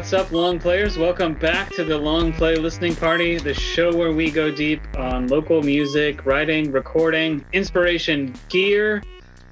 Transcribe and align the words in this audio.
what's 0.00 0.14
up, 0.14 0.32
long 0.32 0.58
players? 0.58 0.96
Welcome 0.96 1.34
back 1.34 1.68
to 1.72 1.84
the 1.84 1.98
Long 1.98 2.32
Play 2.32 2.56
Listening 2.56 2.96
Party, 2.96 3.36
the 3.36 3.52
show 3.52 3.94
where 3.94 4.10
we 4.12 4.30
go 4.30 4.50
deep 4.50 4.80
on 4.96 5.26
local 5.26 5.62
music, 5.62 6.24
writing, 6.24 6.72
recording, 6.72 7.44
inspiration, 7.52 8.34
gear, 8.48 9.02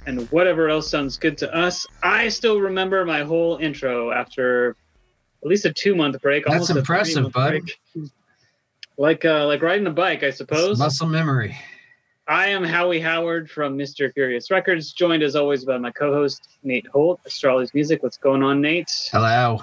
and 0.07 0.23
whatever 0.31 0.71
else 0.71 0.91
sounds 0.91 1.19
good 1.19 1.37
to 1.37 1.55
us. 1.55 1.87
I 2.03 2.31
still 2.31 2.63
remember 2.63 3.05
my 3.05 3.25
whole 3.25 3.59
intro 3.59 4.11
after 4.11 4.75
at 5.43 5.49
least 5.51 5.67
a 5.67 5.73
two 5.73 5.95
month 5.95 6.19
break. 6.23 6.47
That's 6.47 6.71
impressive, 6.71 7.31
bud. 7.31 7.51
break. 7.51 8.09
Like 8.97 9.27
uh, 9.27 9.45
like 9.47 9.61
riding 9.61 9.87
a 9.87 9.91
bike, 9.91 10.23
I 10.23 10.31
suppose. 10.31 10.79
Muscle 10.79 11.09
memory. 11.09 11.59
I 12.27 12.47
am 12.47 12.65
Howie 12.65 13.01
Howard 13.01 13.51
from 13.51 13.77
Mr. 13.77 14.11
Furious 14.15 14.51
Records, 14.51 14.95
joined 14.95 15.23
as 15.23 15.37
always 15.37 15.67
by 15.67 15.77
my 15.77 15.91
co-host 15.91 16.59
Nate 16.63 16.87
Holt, 16.87 17.21
Asterales 17.29 17.75
Music. 17.75 18.03
What's 18.03 18.17
going 18.17 18.43
on, 18.43 18.63
Nate? 18.63 19.11
Hello. 19.13 19.61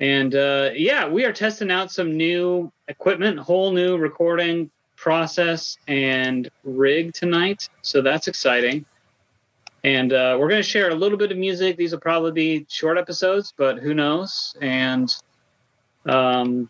And 0.00 0.34
uh, 0.34 0.70
yeah, 0.74 1.08
we 1.08 1.24
are 1.24 1.32
testing 1.32 1.70
out 1.70 1.90
some 1.90 2.16
new 2.16 2.70
equipment, 2.86 3.38
whole 3.38 3.72
new 3.72 3.96
recording 3.96 4.70
process 4.96 5.76
and 5.86 6.50
rig 6.64 7.12
tonight. 7.14 7.68
So 7.82 8.02
that's 8.02 8.28
exciting. 8.28 8.84
And 9.84 10.12
uh, 10.12 10.36
we're 10.38 10.48
going 10.48 10.62
to 10.62 10.68
share 10.68 10.90
a 10.90 10.94
little 10.94 11.18
bit 11.18 11.30
of 11.30 11.38
music. 11.38 11.76
These 11.76 11.92
will 11.92 12.00
probably 12.00 12.32
be 12.32 12.66
short 12.68 12.98
episodes, 12.98 13.54
but 13.56 13.78
who 13.78 13.94
knows? 13.94 14.56
And 14.60 15.14
um, 16.06 16.68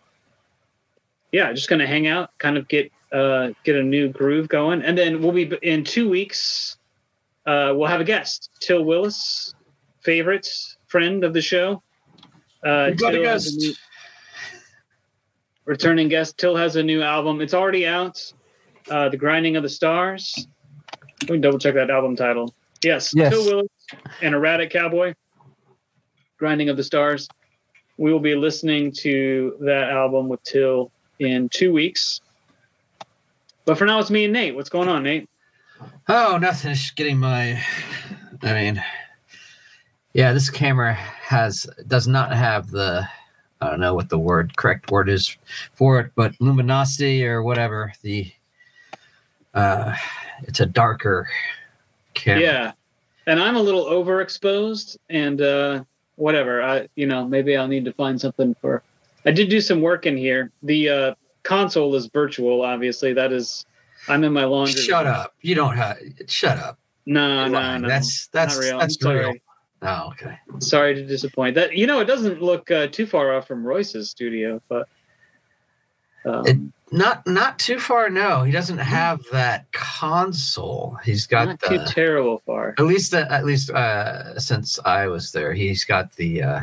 yeah, 1.33 1.53
just 1.53 1.69
going 1.69 1.81
to 1.81 1.87
hang 1.87 2.07
out, 2.07 2.31
kind 2.39 2.57
of 2.57 2.69
get 2.69 2.93
uh, 3.13 3.51
get 3.65 3.77
a 3.77 3.83
new 3.83 4.09
groove 4.09 4.49
going, 4.49 4.83
and 4.83 4.97
then 4.97 5.23
we'll 5.23 5.33
be 5.33 5.51
in 5.63 5.83
two 5.83 6.11
weeks. 6.11 6.77
Uh, 7.47 7.73
we'll 7.75 7.89
have 7.89 8.03
a 8.03 8.05
guest, 8.05 8.51
Til 8.61 8.85
Willis, 8.85 9.55
favorite 10.03 10.47
friend 10.89 11.25
of 11.25 11.33
the 11.33 11.41
show. 11.41 11.83
Uh, 12.65 12.91
got 12.91 13.15
a 13.15 13.19
Till 13.19 13.25
has 13.25 13.45
guest. 13.45 13.57
new- 13.59 13.75
returning 15.65 16.09
guest. 16.09 16.39
Till 16.39 16.57
has 16.57 16.77
a 16.77 16.83
new 16.83 17.03
album. 17.03 17.41
It's 17.41 17.55
already 17.55 17.87
out. 17.87 18.21
Uh, 18.91 19.09
the 19.09 19.17
Grinding 19.17 19.57
of 19.57 19.63
the 19.63 19.69
Stars. 19.69 20.47
Let 21.23 21.31
me 21.31 21.39
double 21.39 21.59
check 21.59 21.75
that 21.75 21.91
album 21.91 22.17
title. 22.17 22.55
Yes, 22.83 23.13
Yes. 23.15 23.33
Til 23.33 23.45
Willis 23.45 23.69
and 24.23 24.35
Erratic 24.35 24.71
Cowboy. 24.71 25.15
Grinding 26.39 26.69
of 26.69 26.77
the 26.77 26.85
Stars. 26.85 27.29
We 27.97 28.13
will 28.13 28.21
be 28.21 28.35
listening 28.37 28.93
to 28.99 29.57
that 29.61 29.91
album 29.91 30.29
with 30.29 30.43
Till 30.45 30.93
in 31.19 31.49
two 31.49 31.73
weeks. 31.73 32.21
But 33.65 33.77
for 33.77 33.85
now, 33.85 33.99
it's 33.99 34.11
me 34.11 34.25
and 34.25 34.33
Nate. 34.33 34.55
What's 34.55 34.71
going 34.71 34.89
on, 34.89 35.03
Nate? 35.03 35.29
Oh, 36.09 36.39
nothing. 36.41 36.73
Just 36.75 36.97
getting 36.97 37.19
my. 37.19 37.61
I 38.43 38.53
mean, 38.55 38.83
yeah, 40.19 40.33
this 40.33 40.51
camera 40.51 40.95
has 40.95 41.65
does 41.87 42.09
not 42.09 42.33
have 42.33 42.73
the. 42.73 43.09
I 43.61 43.71
don't 43.71 43.79
know 43.79 43.95
what 43.95 44.09
the 44.09 44.19
word 44.19 44.57
correct 44.57 44.91
word 44.91 45.09
is 45.09 45.37
for 45.75 46.01
it, 46.01 46.11
but 46.17 46.35
luminosity 46.41 47.25
or 47.25 47.45
whatever. 47.45 47.93
The. 48.03 48.33
Uh, 49.55 49.95
it's 50.43 50.59
a 50.59 50.67
darker 50.67 51.29
camera. 52.15 52.43
Yeah. 52.43 52.73
And 53.29 53.41
I'm 53.41 53.55
a 53.55 53.63
little 53.63 53.85
overexposed 53.85 54.97
and 55.09 55.41
uh 55.41 55.85
whatever. 56.17 56.65
I 56.65 56.89
you 56.97 57.07
know, 57.07 57.25
maybe 57.25 57.57
I'll 57.57 57.69
need 57.69 57.85
to 57.85 57.93
find 57.93 58.21
something 58.21 58.57
for 58.61 58.83
I 59.25 59.31
did 59.31 59.49
do 59.49 59.61
some 59.61 59.81
work 59.81 60.05
in 60.05 60.17
here. 60.17 60.51
The 60.65 60.89
uh 60.89 61.15
console 61.45 61.95
is 61.95 62.07
virtual, 62.07 62.63
obviously. 62.63 63.13
That 63.13 63.33
is 63.33 63.65
I'm 64.09 64.25
in 64.25 64.33
my 64.33 64.47
laundry. 64.47 64.83
Shut 64.83 65.07
up! 65.07 65.37
You 65.43 65.55
don't 65.55 65.77
have. 65.77 65.99
Shut 66.27 66.59
up. 66.59 66.77
No, 67.07 67.47
no, 67.47 67.79
no. 67.79 67.87
That's 67.87 68.27
that's 68.33 68.57
not 68.57 68.65
real. 68.65 68.79
That's 68.81 69.05
real. 69.05 69.35
Oh, 69.83 70.09
okay. 70.09 70.39
Sorry 70.61 70.95
to 70.95 71.05
disappoint. 71.07 71.55
That 71.55 71.77
you 71.77 71.87
know, 71.87 72.01
it 72.01 72.07
doesn't 72.07 72.43
look 72.43 72.71
uh, 72.71 72.89
too 72.89 73.07
far 73.07 73.35
off 73.37 73.47
from 73.47 73.65
Royce's 73.65 74.11
studio, 74.11 74.61
but 74.69 74.89
um, 76.25 76.47
It- 76.47 76.59
Not 76.91 77.27
not 77.27 77.59
too 77.59 77.79
far. 77.79 78.09
No, 78.11 78.43
he 78.43 78.51
doesn't 78.51 78.79
have 78.79 79.23
that 79.31 79.71
console. 79.73 80.99
He's 81.05 81.27
got 81.27 81.47
not 81.47 81.61
the. 81.61 81.69
too 81.69 81.85
terrible 81.87 82.39
far. 82.47 82.75
At 82.79 82.87
least, 82.87 83.13
uh, 83.15 83.27
at 83.31 83.45
least 83.45 83.71
uh, 83.71 84.39
since 84.41 84.79
I 84.85 85.07
was 85.07 85.31
there, 85.33 85.53
he's 85.53 85.85
got 85.85 86.17
the 86.17 86.43
uh, 86.43 86.61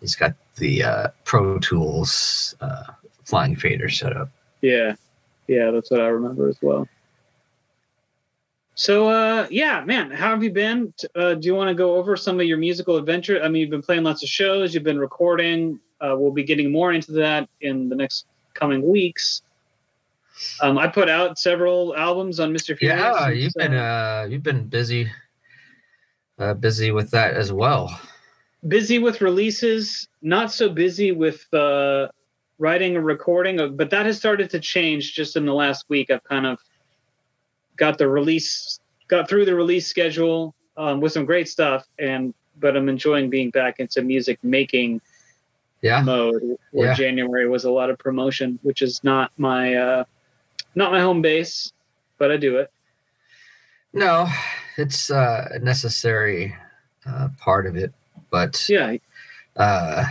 he's 0.00 0.14
got 0.14 0.34
the 0.56 0.82
uh, 0.84 1.08
Pro 1.24 1.58
Tools 1.58 2.54
uh, 2.60 2.84
flying 3.24 3.56
fader 3.56 3.88
set 3.90 4.16
up. 4.16 4.30
Yeah, 4.62 4.94
yeah, 5.48 5.70
that's 5.72 5.90
what 5.90 6.00
I 6.00 6.06
remember 6.06 6.48
as 6.48 6.58
well. 6.62 6.88
So, 8.78 9.08
uh, 9.08 9.46
yeah, 9.50 9.82
man, 9.86 10.10
how 10.10 10.28
have 10.30 10.42
you 10.42 10.52
been? 10.52 10.92
Uh, 11.14 11.32
do 11.34 11.46
you 11.46 11.54
want 11.54 11.68
to 11.68 11.74
go 11.74 11.96
over 11.96 12.14
some 12.14 12.38
of 12.38 12.46
your 12.46 12.58
musical 12.58 12.98
adventure? 12.98 13.42
I 13.42 13.48
mean, 13.48 13.62
you've 13.62 13.70
been 13.70 13.80
playing 13.80 14.02
lots 14.02 14.22
of 14.22 14.28
shows, 14.28 14.74
you've 14.74 14.84
been 14.84 14.98
recording. 14.98 15.80
Uh, 15.98 16.14
we'll 16.18 16.30
be 16.30 16.44
getting 16.44 16.70
more 16.70 16.92
into 16.92 17.12
that 17.12 17.48
in 17.62 17.88
the 17.88 17.96
next 17.96 18.26
coming 18.52 18.86
weeks. 18.86 19.40
Um, 20.60 20.76
I 20.76 20.88
put 20.88 21.08
out 21.08 21.38
several 21.38 21.96
albums 21.96 22.38
on 22.38 22.52
Mr. 22.52 22.76
Furious. 22.76 23.00
Yeah, 23.00 23.30
you've 23.30 23.52
so- 23.52 23.60
been 23.60 23.72
uh, 23.74 24.26
you've 24.28 24.42
been 24.42 24.68
busy 24.68 25.10
uh, 26.38 26.52
busy 26.52 26.90
with 26.92 27.10
that 27.12 27.32
as 27.32 27.50
well. 27.54 27.98
busy 28.68 28.98
with 28.98 29.22
releases, 29.22 30.06
not 30.20 30.52
so 30.52 30.68
busy 30.68 31.12
with 31.12 31.46
uh, 31.54 32.08
writing 32.58 32.94
and 32.96 33.06
recording, 33.06 33.74
but 33.74 33.88
that 33.88 34.04
has 34.04 34.18
started 34.18 34.50
to 34.50 34.60
change 34.60 35.14
just 35.14 35.34
in 35.34 35.46
the 35.46 35.54
last 35.54 35.86
week. 35.88 36.10
I've 36.10 36.24
kind 36.24 36.44
of 36.44 36.58
got 37.76 37.98
the 37.98 38.08
release, 38.08 38.80
got 39.08 39.28
through 39.28 39.44
the 39.44 39.54
release 39.54 39.86
schedule 39.86 40.54
um, 40.76 41.00
with 41.00 41.12
some 41.12 41.24
great 41.24 41.48
stuff, 41.48 41.86
and 41.98 42.34
but 42.58 42.76
I'm 42.76 42.88
enjoying 42.88 43.28
being 43.30 43.50
back 43.50 43.80
into 43.80 44.02
music 44.02 44.38
making 44.42 45.00
Yeah, 45.82 46.02
mode. 46.02 46.42
Where 46.70 46.88
Yeah. 46.88 46.94
January 46.94 47.48
was 47.48 47.64
a 47.64 47.70
lot 47.70 47.90
of 47.90 47.98
promotion, 47.98 48.58
which 48.62 48.82
is 48.82 49.02
not 49.04 49.30
my 49.36 49.74
uh, 49.74 50.04
not 50.74 50.92
my 50.92 51.00
home 51.00 51.22
base, 51.22 51.72
but 52.18 52.30
I 52.30 52.36
do 52.36 52.58
it. 52.58 52.70
no, 53.92 54.28
it's 54.76 55.10
uh, 55.10 55.48
a 55.52 55.58
necessary 55.58 56.54
uh, 57.06 57.28
part 57.38 57.66
of 57.66 57.76
it, 57.76 57.92
but 58.30 58.68
Yeah, 58.68 58.96
uh 59.56 60.04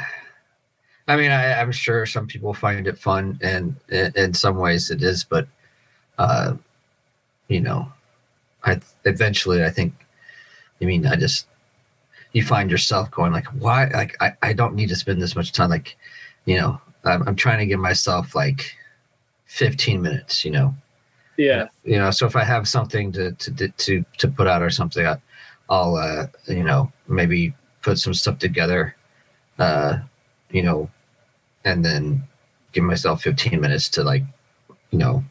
i 1.08 1.16
mean 1.16 1.30
I, 1.30 1.62
i'm 1.62 1.72
sure 1.72 2.06
some 2.08 2.26
people 2.26 2.52
find 2.54 2.88
it 2.88 2.98
fun 2.98 3.38
and 3.44 3.76
in, 3.90 4.12
in 4.16 4.34
some 4.34 4.58
ways 4.58 4.90
it 4.90 5.04
is 5.04 5.24
but 5.24 5.48
uh 6.18 6.56
you 7.48 7.62
know 7.62 7.92
i 8.64 8.80
eventually 9.06 9.64
i 9.64 9.70
think 9.70 9.94
i 10.82 10.86
mean 10.86 11.06
i 11.06 11.16
just 11.16 11.48
you 12.34 12.44
find 12.44 12.70
yourself 12.70 13.10
going 13.12 13.32
like 13.32 13.48
why 13.48 13.86
like 13.86 14.16
i, 14.22 14.34
I 14.42 14.54
don't 14.54 14.76
need 14.76 14.90
to 14.90 14.96
spend 14.96 15.22
this 15.22 15.36
much 15.36 15.52
time 15.52 15.70
like 15.70 15.96
you 16.46 16.58
know 16.58 16.80
I'm, 17.04 17.28
I'm 17.28 17.36
trying 17.36 17.60
to 17.60 17.66
give 17.66 17.80
myself 17.80 18.36
like 18.36 18.76
15 19.46 20.02
minutes 20.02 20.44
you 20.44 20.52
know? 20.52 20.76
Yeah, 21.38 21.68
you 21.84 21.98
know 21.98 22.12
so 22.12 22.26
if 22.26 22.36
i 22.36 22.44
have 22.44 22.68
something 22.68 23.12
to 23.14 23.34
to 23.34 23.68
to 23.70 24.06
to 24.18 24.28
put 24.28 24.48
out 24.48 24.62
or 24.62 24.70
something 24.70 25.06
I, 25.06 25.18
i'll 25.70 25.96
uh 25.96 26.28
you 26.48 26.64
know 26.64 26.92
maybe 27.08 27.54
put 27.82 28.00
some 28.00 28.14
stuff 28.14 28.40
together 28.40 28.96
uh 29.60 30.00
you 30.50 30.64
know 30.64 30.90
and 31.66 31.84
then 31.84 32.24
give 32.72 32.84
myself 32.84 33.22
15 33.24 33.60
minutes 33.60 33.90
to 33.90 34.04
like 34.04 34.24
you 34.92 35.00
know 35.00 35.24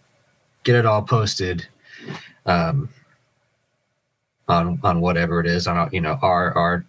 get 0.65 0.75
it 0.75 0.87
all 0.87 1.03
posted 1.03 1.69
um 2.47 2.88
on 4.49 4.78
on 4.82 5.00
whatever 5.00 5.41
it 5.41 5.47
is 5.47 5.66
on 5.66 5.88
you 5.93 6.00
know 6.00 6.19
our 6.22 6.53
our 6.56 6.84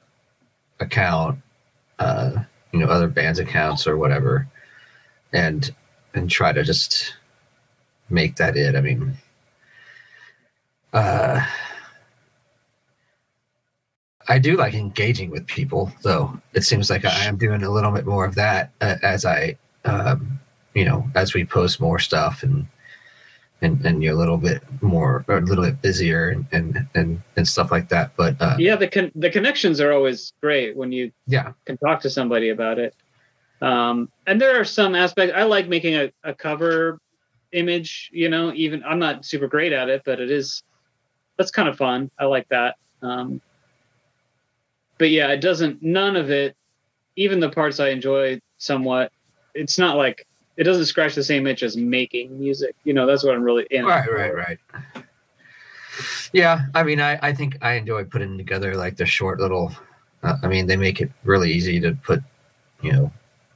account 0.80 1.40
uh 2.00 2.32
you 2.72 2.80
know 2.80 2.88
other 2.88 3.08
bands 3.08 3.40
accounts 3.40 3.88
or 3.88 3.98
whatever 3.98 4.48
and 5.34 5.74
and 6.14 6.30
try 6.30 6.52
to 6.52 6.64
just 6.64 7.16
make 8.10 8.36
that 8.36 8.58
it 8.58 8.76
i 8.76 8.82
mean 8.82 9.14
uh 10.94 11.46
I 14.28 14.40
do 14.40 14.58
like 14.58 14.74
engaging 14.74 15.30
with 15.30 15.46
people, 15.46 15.92
though. 16.02 16.40
It 16.54 16.64
seems 16.64 16.90
like 16.90 17.06
I 17.06 17.26
am 17.26 17.38
doing 17.38 17.64
a 17.64 17.70
little 17.70 17.92
bit 17.92 18.06
more 18.06 18.26
of 18.26 18.36
that 18.36 18.72
uh, 18.82 18.96
as 19.04 19.24
I, 19.26 19.58
um, 19.84 20.40
you 20.74 20.84
know, 20.84 21.08
as 21.16 21.34
we 21.34 21.46
post 21.46 21.80
more 21.80 22.00
stuff 22.00 22.42
and 22.42 22.66
and 23.62 23.86
and 23.86 24.04
you're 24.04 24.14
a 24.14 24.18
little 24.18 24.38
bit 24.38 24.62
more, 24.82 25.26
or 25.28 25.38
a 25.38 25.42
little 25.42 25.64
bit 25.64 25.82
busier 25.82 26.30
and 26.30 26.46
and 26.52 26.88
and, 26.94 27.22
and 27.36 27.48
stuff 27.48 27.72
like 27.72 27.90
that. 27.90 28.12
But 28.16 28.42
uh, 28.42 28.56
yeah. 28.60 28.76
The 28.76 28.88
con- 28.88 29.12
the 29.16 29.30
connections 29.30 29.80
are 29.80 29.92
always 29.92 30.34
great 30.42 30.76
when 30.76 30.92
you 30.92 31.12
yeah, 31.28 31.54
can 31.66 31.78
talk 31.78 32.02
to 32.02 32.10
somebody 32.10 32.50
about 32.50 32.80
it. 32.80 32.96
Um, 33.62 34.10
and 34.28 34.40
there 34.40 34.60
are 34.60 34.66
some 34.66 34.96
aspects 34.96 35.34
I 35.36 35.44
like 35.44 35.68
making 35.68 35.96
a, 35.96 36.12
a 36.24 36.34
cover 36.34 37.00
image, 37.54 38.10
you 38.14 38.30
know, 38.30 38.52
even 38.54 38.84
I'm 38.84 39.00
not 39.00 39.26
super 39.26 39.48
great 39.48 39.72
at 39.72 39.90
it, 39.90 40.04
but 40.06 40.20
it 40.20 40.30
is 40.30 40.62
that's 41.38 41.52
kind 41.52 41.70
of 41.70 41.78
fun. 41.78 42.12
I 42.20 42.26
like 42.26 42.48
that. 42.50 42.76
Um, 43.02 43.42
but 44.98 45.10
yeah, 45.10 45.30
it 45.30 45.42
doesn't 45.42 45.82
none 45.82 46.16
of 46.16 46.30
it, 46.30 46.56
even 47.16 47.40
the 47.40 47.50
parts 47.50 47.80
I 47.80 47.90
enjoy 47.90 48.40
somewhat, 48.58 49.12
it's 49.54 49.78
not 49.78 49.96
like 49.96 50.28
it 50.58 50.64
doesn't 50.64 50.86
scratch 50.86 51.16
the 51.16 51.24
same 51.24 51.48
itch 51.48 51.64
as 51.64 51.76
making 51.76 52.40
music. 52.40 52.76
You 52.84 52.94
know, 52.94 53.06
that's 53.06 53.24
what 53.24 53.36
I'm 53.36 53.44
really 53.44 53.68
in. 53.72 53.86
right, 53.86 54.12
right, 54.12 54.36
right. 54.36 54.60
Yeah, 56.34 56.66
I 56.74 56.84
mean, 56.84 57.00
I 57.00 57.20
I 57.22 57.34
think 57.34 57.58
I 57.62 57.74
enjoy 57.74 58.04
putting 58.04 58.38
together 58.38 58.76
like 58.76 58.98
the 58.98 59.06
short 59.06 59.40
little. 59.40 59.72
Uh, 60.24 60.36
I 60.44 60.48
mean, 60.48 60.68
they 60.68 60.78
make 60.78 61.02
it 61.02 61.12
really 61.24 61.52
easy 61.52 61.80
to 61.82 61.94
put 62.04 62.22
you 62.82 62.92
know 62.92 63.12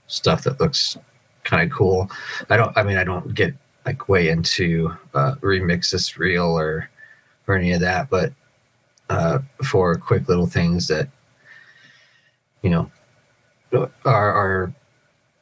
stuff 0.08 0.44
that 0.44 0.60
looks 0.60 0.98
kind 1.44 1.64
of 1.64 1.76
cool. 1.76 2.10
I 2.50 2.58
don't. 2.58 2.76
I 2.78 2.84
mean, 2.84 2.98
I 2.98 3.04
don't 3.04 3.34
get 3.34 3.54
like 3.86 4.08
way 4.08 4.30
into 4.30 4.96
uh, 5.14 5.36
remix 5.42 5.92
this 5.92 6.18
reel 6.18 6.58
or 6.58 6.90
or 7.48 7.56
any 7.56 7.72
of 7.72 7.82
that, 7.82 8.10
but 8.10 8.32
uh, 9.10 9.40
for 9.66 9.96
quick 9.96 10.30
little 10.30 10.48
things 10.48 10.88
that 10.88 11.10
you 12.62 12.70
know 12.70 12.92
are 13.74 13.88
are 14.06 14.74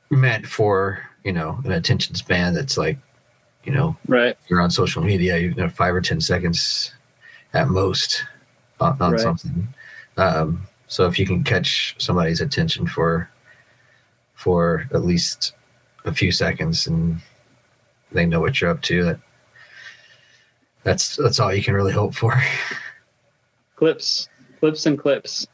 meant 0.09 0.45
for 0.45 1.01
you 1.27 1.33
know 1.33 1.59
an 1.65 1.73
attention 1.73 2.15
span 2.15 2.53
that's 2.53 2.77
like 2.77 2.97
you 3.65 3.73
know 3.73 3.97
right. 4.07 4.37
you're 4.47 4.61
on 4.61 4.71
social 4.71 5.03
media 5.03 5.37
you 5.37 5.53
know 5.55 5.67
five 5.67 5.93
or 5.93 5.99
ten 5.99 6.21
seconds 6.21 6.93
at 7.53 7.67
most 7.67 8.23
on, 8.79 8.97
on 9.01 9.11
Right. 9.11 9.19
something. 9.19 9.67
Um, 10.15 10.61
so 10.87 11.05
if 11.05 11.19
you 11.19 11.25
can 11.25 11.43
catch 11.43 11.95
somebody's 11.97 12.39
attention 12.39 12.87
for 12.87 13.29
for 14.35 14.87
at 14.93 15.03
least 15.03 15.51
a 16.05 16.13
few 16.13 16.31
seconds 16.31 16.87
and 16.87 17.19
they 18.13 18.25
know 18.25 18.39
what 18.39 18.61
you're 18.61 18.69
up 18.69 18.81
to 18.83 19.03
that 19.03 19.19
that's 20.83 21.17
that's 21.17 21.39
all 21.41 21.53
you 21.53 21.61
can 21.61 21.73
really 21.73 21.91
hope 21.91 22.15
for. 22.15 22.41
Clips 23.75 24.29
clips 24.61 24.85
and 24.85 24.97
clips. 24.97 25.45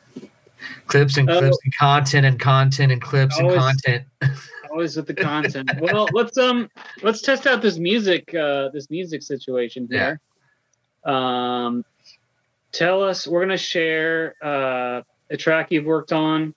Clips 0.85 1.17
and 1.17 1.27
Oh. 1.27 1.39
clips 1.39 1.57
and 1.63 1.73
content 1.75 2.25
and 2.27 2.39
content 2.39 2.91
and 2.91 3.01
clips 3.01 3.39
and 3.39 3.49
content 3.55 4.03
always 4.73 4.95
with 4.97 5.05
the 5.05 5.13
content. 5.13 5.69
Well 5.79 6.07
let's 6.13 6.37
um 6.37 6.69
let's 7.03 7.21
test 7.21 7.45
out 7.45 7.61
this 7.61 7.77
music 7.77 8.33
uh 8.33 8.69
this 8.69 8.89
music 8.89 9.21
situation 9.21 9.87
here. 9.89 10.19
Um 11.05 11.85
tell 12.71 13.03
us 13.03 13.27
we're 13.27 13.41
gonna 13.41 13.57
share 13.57 14.35
uh 14.41 15.01
a 15.29 15.37
track 15.37 15.71
you've 15.71 15.85
worked 15.85 16.11
on 16.11 16.55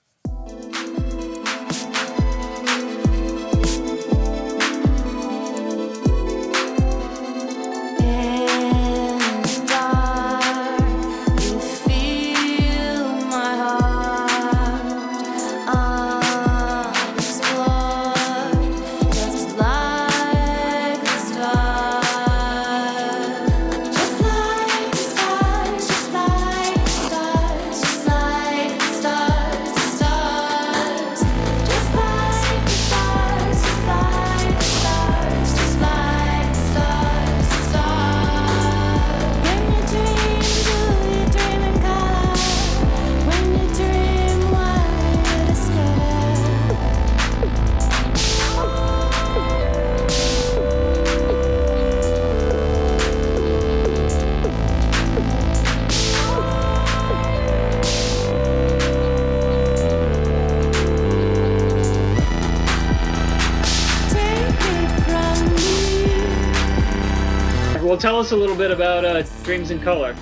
us 68.27 68.33
a 68.33 68.37
little 68.37 68.57
bit 68.57 68.73
about 68.73 69.05
uh 69.05 69.23
dreams 69.45 69.71
in 69.71 69.81
color 69.81 70.17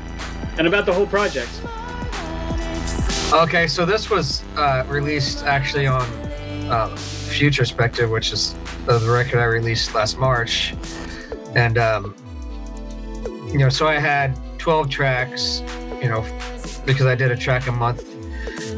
and 0.58 0.66
about 0.66 0.84
the 0.84 0.92
whole 0.92 1.06
project 1.06 1.50
Okay, 3.32 3.66
so 3.66 3.84
this 3.84 4.10
was 4.10 4.44
uh, 4.56 4.84
released 4.86 5.42
actually 5.44 5.88
on 5.88 6.02
uh, 6.70 6.94
Future 6.96 7.64
Spective, 7.64 8.08
which 8.08 8.32
is 8.32 8.54
the 8.86 9.10
record 9.10 9.40
I 9.40 9.44
released 9.44 9.92
last 9.92 10.18
March. 10.18 10.72
And, 11.56 11.76
um, 11.76 12.14
you 13.50 13.58
know, 13.58 13.68
so 13.70 13.88
I 13.88 13.98
had 13.98 14.38
12 14.58 14.88
tracks, 14.88 15.62
you 16.00 16.08
know, 16.08 16.24
because 16.86 17.06
I 17.06 17.16
did 17.16 17.32
a 17.32 17.36
track 17.36 17.66
a 17.66 17.72
month. 17.72 18.04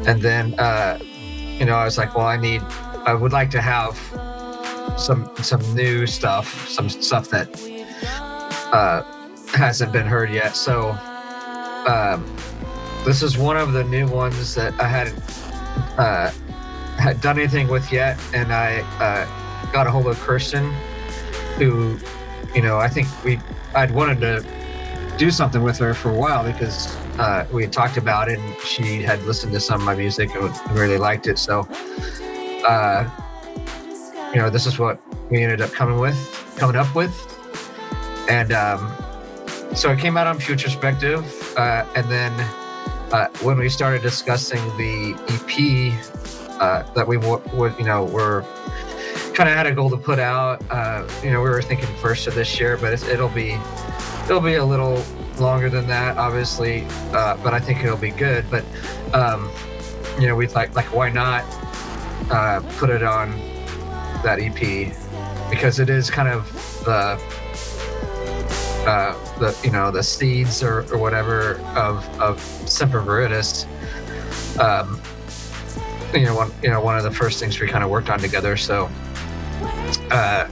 And 0.08 0.23
then, 0.23 0.55
uh, 0.58 0.99
you 1.02 1.67
know, 1.67 1.75
I 1.75 1.84
was 1.84 1.99
like, 1.99 2.17
well, 2.17 2.26
I 2.26 2.38
need, 2.38 2.62
I 3.05 3.12
would 3.12 3.32
like 3.32 3.50
to 3.50 3.61
have 3.61 3.99
some 4.96 5.31
some 5.43 5.61
new 5.75 6.06
stuff, 6.06 6.67
some 6.67 6.88
stuff 6.88 7.28
that 7.28 7.49
uh, 8.73 9.02
hasn't 9.56 9.93
been 9.93 10.06
heard 10.06 10.31
yet. 10.31 10.55
So, 10.56 10.91
um, 11.87 12.37
this 13.05 13.23
is 13.23 13.38
one 13.38 13.56
of 13.56 13.73
the 13.73 13.85
new 13.85 14.08
ones 14.08 14.55
that 14.56 14.79
I 14.81 14.88
hadn't 14.88 15.19
uh, 15.99 16.31
had 16.99 17.20
done 17.20 17.38
anything 17.38 17.69
with 17.69 17.93
yet, 17.93 18.19
and 18.35 18.53
I 18.53 18.81
uh, 19.00 19.73
got 19.73 19.87
a 19.87 19.91
hold 19.91 20.06
of 20.06 20.19
Kirsten, 20.20 20.73
who, 21.56 21.99
you 22.55 22.62
know, 22.62 22.79
I 22.79 22.88
think 22.88 23.06
we 23.25 23.38
I'd 23.75 23.91
wanted 23.91 24.20
to 24.20 24.44
do 25.17 25.31
something 25.31 25.62
with 25.62 25.79
her 25.79 25.94
for 25.94 26.11
a 26.11 26.14
while 26.14 26.44
because 26.44 26.94
uh, 27.19 27.47
we 27.52 27.62
had 27.62 27.73
talked 27.73 27.97
about 27.97 28.29
it, 28.29 28.38
and 28.38 28.56
she 28.61 29.02
had 29.02 29.23
listened 29.23 29.52
to 29.52 29.61
some 29.61 29.81
of 29.81 29.87
my 29.87 29.94
music 29.94 30.35
and 30.35 30.52
really 30.73 30.99
liked 30.99 31.26
it. 31.26 31.38
So, 31.38 31.61
uh, 32.67 33.09
you 34.35 34.41
know, 34.41 34.50
this 34.50 34.67
is 34.67 34.79
what 34.79 35.00
we 35.31 35.43
ended 35.43 35.61
up 35.61 35.73
coming 35.73 35.99
with, 35.99 36.17
coming 36.56 36.76
up 36.76 36.93
with, 36.94 37.14
and 38.29 38.52
um, 38.52 38.93
so 39.74 39.90
it 39.90 39.98
came 39.98 40.16
out 40.16 40.26
on 40.26 40.38
Future 40.38 40.68
Perspective, 40.68 41.24
uh, 41.56 41.84
and 41.94 42.08
then 42.10 42.32
uh, 43.12 43.28
when 43.42 43.58
we 43.58 43.68
started 43.68 44.02
discussing 44.02 44.60
the 44.76 45.14
EP 45.28 45.92
uh, 46.60 46.82
that 46.94 47.06
we 47.06 47.16
w- 47.16 47.42
would, 47.52 47.78
you 47.78 47.84
know, 47.84 48.04
were 48.04 48.44
kind 49.34 49.48
of 49.48 49.54
had 49.54 49.66
a 49.66 49.72
goal 49.72 49.90
to 49.90 49.96
put 49.96 50.18
out. 50.18 50.62
Uh, 50.70 51.06
you 51.22 51.30
know, 51.30 51.42
we 51.42 51.50
were 51.50 51.62
thinking 51.62 51.88
first 51.96 52.26
of 52.26 52.34
this 52.34 52.58
year, 52.58 52.76
but 52.76 52.92
it'll 53.04 53.28
be 53.28 53.58
it'll 54.24 54.40
be 54.40 54.54
a 54.54 54.64
little 54.64 55.04
longer 55.38 55.68
than 55.68 55.87
that, 55.87 56.16
obviously. 56.16 56.87
Uh, 57.12 57.37
but 57.42 57.52
I 57.52 57.61
think 57.61 57.85
it'll 57.85 57.96
be 57.96 58.11
good. 58.11 58.44
But 58.50 58.64
um, 59.12 59.50
you 60.18 60.26
know, 60.26 60.35
we 60.35 60.46
like 60.49 60.75
like 60.75 60.92
why 60.94 61.11
not 61.11 61.44
uh, 62.30 62.61
put 62.78 62.90
it 62.90 63.02
on 63.02 63.30
that 64.23 64.38
EP 64.40 64.92
because 65.50 65.78
it 65.78 65.90
is 65.90 66.11
kind 66.11 66.28
of 66.28 66.50
the 66.85 67.20
uh, 68.87 69.14
the 69.38 69.57
you 69.64 69.71
know 69.71 69.90
the 69.90 70.02
seeds 70.02 70.62
or, 70.62 70.81
or 70.93 70.99
whatever 70.99 71.59
of 71.76 72.05
of 72.21 72.40
Semper 72.40 73.00
Viridis. 73.02 73.66
Um, 74.59 75.00
you 76.14 76.25
know, 76.25 76.35
one 76.37 76.52
you 76.62 76.71
know 76.71 76.81
one 76.81 76.97
of 76.97 77.02
the 77.05 77.11
first 77.11 77.40
things 77.40 77.59
we 77.61 77.66
kind 77.69 77.85
of 77.85 77.90
worked 77.90 78.09
on 78.11 78.19
together. 78.19 78.57
So, 78.57 78.88
uh, 80.11 80.49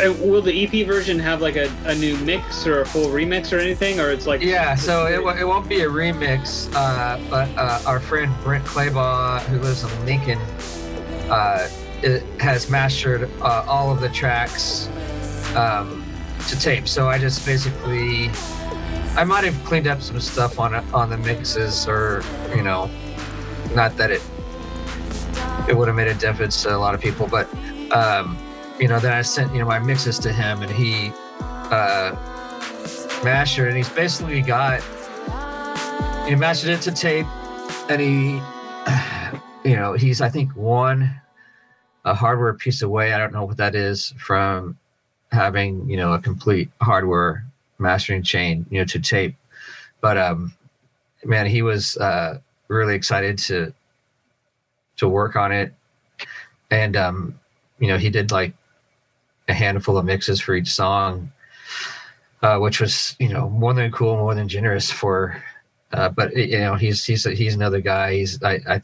And 0.00 0.20
will 0.20 0.42
the 0.42 0.64
EP 0.64 0.86
version 0.86 1.18
have 1.18 1.40
like 1.40 1.56
a, 1.56 1.70
a 1.86 1.94
new 1.94 2.16
mix 2.18 2.66
or 2.66 2.82
a 2.82 2.86
full 2.86 3.08
remix 3.08 3.52
or 3.56 3.58
anything, 3.58 4.00
or 4.00 4.10
it's 4.10 4.26
like 4.26 4.42
yeah. 4.42 4.74
So 4.74 5.06
it, 5.06 5.22
wo- 5.22 5.36
it 5.36 5.44
won't 5.44 5.68
be 5.68 5.80
a 5.80 5.88
remix, 5.88 6.72
uh, 6.74 7.18
but 7.30 7.48
uh, 7.56 7.80
our 7.86 8.00
friend 8.00 8.32
Brent 8.44 8.64
Claybaugh, 8.64 9.40
who 9.42 9.58
lives 9.60 9.82
in 9.82 10.06
Lincoln, 10.06 10.38
uh, 11.30 11.68
it 12.02 12.22
has 12.40 12.68
mastered 12.68 13.30
uh, 13.40 13.64
all 13.66 13.90
of 13.90 14.00
the 14.00 14.08
tracks 14.10 14.88
um, 15.56 16.01
to 16.48 16.58
tape. 16.58 16.88
So 16.88 17.08
I 17.08 17.18
just 17.18 17.44
basically, 17.46 18.30
I 19.16 19.24
might 19.24 19.44
have 19.44 19.62
cleaned 19.64 19.86
up 19.86 20.02
some 20.02 20.20
stuff 20.20 20.58
on 20.58 20.74
on 20.92 21.10
the 21.10 21.18
mixes, 21.18 21.86
or 21.88 22.22
you 22.54 22.62
know, 22.62 22.90
not 23.74 23.96
that 23.96 24.10
it 24.10 24.22
it 25.68 25.76
would 25.76 25.88
have 25.88 25.96
made 25.96 26.08
a 26.08 26.14
difference 26.14 26.62
to 26.62 26.74
a 26.74 26.78
lot 26.78 26.94
of 26.94 27.00
people, 27.00 27.26
but 27.26 27.48
um, 27.92 28.38
you 28.80 28.88
know, 28.88 28.98
then 28.98 29.12
I 29.12 29.22
sent 29.22 29.52
you 29.52 29.60
know 29.60 29.66
my 29.66 29.78
mixes 29.78 30.18
to 30.20 30.32
him, 30.32 30.62
and 30.62 30.70
he 30.70 31.12
uh, 31.70 32.16
mastered, 33.24 33.68
and 33.68 33.76
he's 33.76 33.88
basically 33.88 34.42
got 34.42 34.82
he 36.26 36.34
mastered 36.34 36.70
it 36.70 36.82
to 36.82 36.92
tape, 36.92 37.26
and 37.88 38.00
he, 38.00 38.40
you 39.68 39.76
know, 39.76 39.92
he's 39.92 40.20
I 40.20 40.28
think 40.28 40.54
one 40.56 41.20
a 42.04 42.14
hardware 42.14 42.54
piece 42.54 42.82
away. 42.82 43.12
I 43.12 43.18
don't 43.18 43.32
know 43.32 43.44
what 43.44 43.56
that 43.58 43.74
is 43.74 44.14
from 44.18 44.78
having 45.32 45.88
you 45.88 45.96
know 45.96 46.12
a 46.12 46.18
complete 46.20 46.70
hardware 46.80 47.44
mastering 47.78 48.22
chain, 48.22 48.64
you 48.70 48.78
know, 48.78 48.84
to 48.84 49.00
tape. 49.00 49.34
But 50.00 50.18
um, 50.18 50.54
man, 51.24 51.46
he 51.46 51.62
was 51.62 51.96
uh, 51.96 52.38
really 52.68 52.94
excited 52.94 53.38
to 53.38 53.72
to 54.98 55.08
work 55.08 55.34
on 55.34 55.50
it, 55.50 55.74
and 56.70 56.96
um, 56.96 57.40
you 57.78 57.88
know, 57.88 57.98
he 57.98 58.10
did 58.10 58.30
like 58.30 58.54
a 59.48 59.54
handful 59.54 59.98
of 59.98 60.04
mixes 60.04 60.40
for 60.40 60.54
each 60.54 60.70
song, 60.70 61.32
uh, 62.42 62.58
which 62.58 62.80
was 62.80 63.16
you 63.18 63.28
know 63.28 63.48
more 63.48 63.74
than 63.74 63.90
cool, 63.90 64.16
more 64.16 64.34
than 64.34 64.48
generous 64.48 64.90
for. 64.90 65.42
Uh, 65.92 66.08
but 66.08 66.34
you 66.36 66.58
know, 66.58 66.74
he's 66.74 67.04
he's 67.04 67.24
he's 67.24 67.54
another 67.54 67.80
guy. 67.80 68.14
He's 68.14 68.42
I 68.42 68.60
I, 68.68 68.80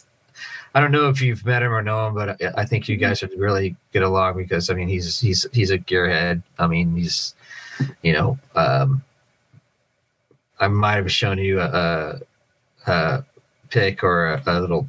I 0.74 0.80
don't 0.80 0.92
know 0.92 1.08
if 1.08 1.20
you've 1.22 1.44
met 1.46 1.62
him 1.62 1.72
or 1.72 1.82
know 1.82 2.06
him, 2.06 2.14
but 2.14 2.40
I- 2.42 2.52
I 2.62 2.64
think 2.64 2.88
you 2.88 2.96
guys 2.96 3.20
would 3.22 3.38
really 3.38 3.76
get 3.92 4.02
along 4.02 4.36
because 4.36 4.70
I 4.70 4.74
mean 4.74 4.88
he's 4.88 5.18
he's 5.20 5.46
he's 5.52 5.70
a 5.70 5.78
gearhead. 5.78 6.42
I 6.58 6.66
mean 6.66 6.94
he's 6.96 7.34
you 8.02 8.12
know 8.12 8.38
um, 8.54 9.02
I 10.60 10.68
might 10.68 10.96
have 10.96 11.10
shown 11.12 11.38
you 11.38 11.60
a, 11.60 12.20
a, 12.86 12.90
a 12.90 13.24
pic 13.70 14.02
or 14.02 14.26
a, 14.34 14.42
a 14.46 14.60
little 14.60 14.88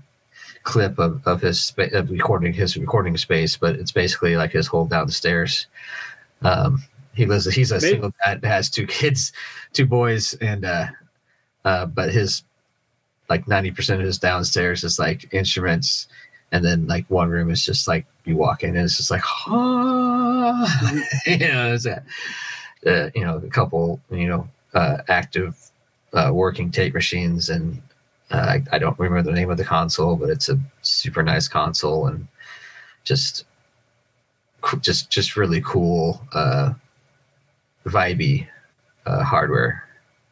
clip 0.63 0.99
of, 0.99 1.25
of 1.25 1.41
his 1.41 1.61
spa- 1.61 1.93
of 1.93 2.09
recording 2.11 2.53
his 2.53 2.75
recording 2.77 3.15
space, 3.17 3.55
but 3.57 3.75
it's 3.75 3.91
basically 3.91 4.35
like 4.35 4.51
his 4.51 4.67
whole 4.67 4.85
downstairs. 4.85 5.67
Um, 6.41 6.83
he 7.13 7.25
lives. 7.25 7.45
He's 7.53 7.71
a 7.71 7.75
Maybe- 7.75 7.87
single 7.89 8.13
dad, 8.25 8.43
has 8.43 8.69
two 8.69 8.85
kids, 8.87 9.31
two 9.73 9.85
boys, 9.85 10.33
and 10.35 10.65
uh, 10.65 10.87
uh, 11.65 11.85
but 11.85 12.11
his 12.11 12.43
like 13.29 13.47
ninety 13.47 13.71
percent 13.71 14.01
of 14.01 14.07
his 14.07 14.17
downstairs 14.17 14.83
is 14.83 14.99
like 14.99 15.33
instruments, 15.33 16.07
and 16.51 16.63
then 16.63 16.87
like 16.87 17.05
one 17.09 17.29
room 17.29 17.49
is 17.49 17.65
just 17.65 17.87
like 17.87 18.05
you 18.25 18.35
walk 18.37 18.63
in 18.63 18.75
and 18.75 18.85
it's 18.85 18.97
just 18.97 19.11
like, 19.11 19.23
ah, 19.47 21.01
you 21.25 21.37
know, 21.37 21.73
it's 21.73 21.85
a, 21.85 22.03
uh, 22.85 23.09
you 23.15 23.23
know, 23.23 23.37
a 23.37 23.49
couple, 23.49 23.99
you 24.11 24.27
know, 24.27 24.47
uh, 24.73 24.97
active 25.07 25.57
uh, 26.13 26.31
working 26.33 26.71
tape 26.71 26.93
machines 26.93 27.49
and 27.49 27.81
uh, 28.31 28.37
I, 28.37 28.63
I 28.71 28.79
don't 28.79 28.97
remember 28.99 29.23
the 29.23 29.35
name 29.35 29.49
of 29.49 29.57
the 29.57 29.65
console, 29.65 30.15
but 30.15 30.29
it's 30.29 30.49
a 30.49 30.59
super 30.81 31.23
nice 31.23 31.47
console 31.47 32.07
and 32.07 32.27
just 33.03 33.45
just 34.81 35.09
just 35.09 35.35
really 35.35 35.61
cool 35.61 36.21
uh 36.33 36.73
vibey 37.85 38.45
uh 39.05 39.23
hardware 39.23 39.83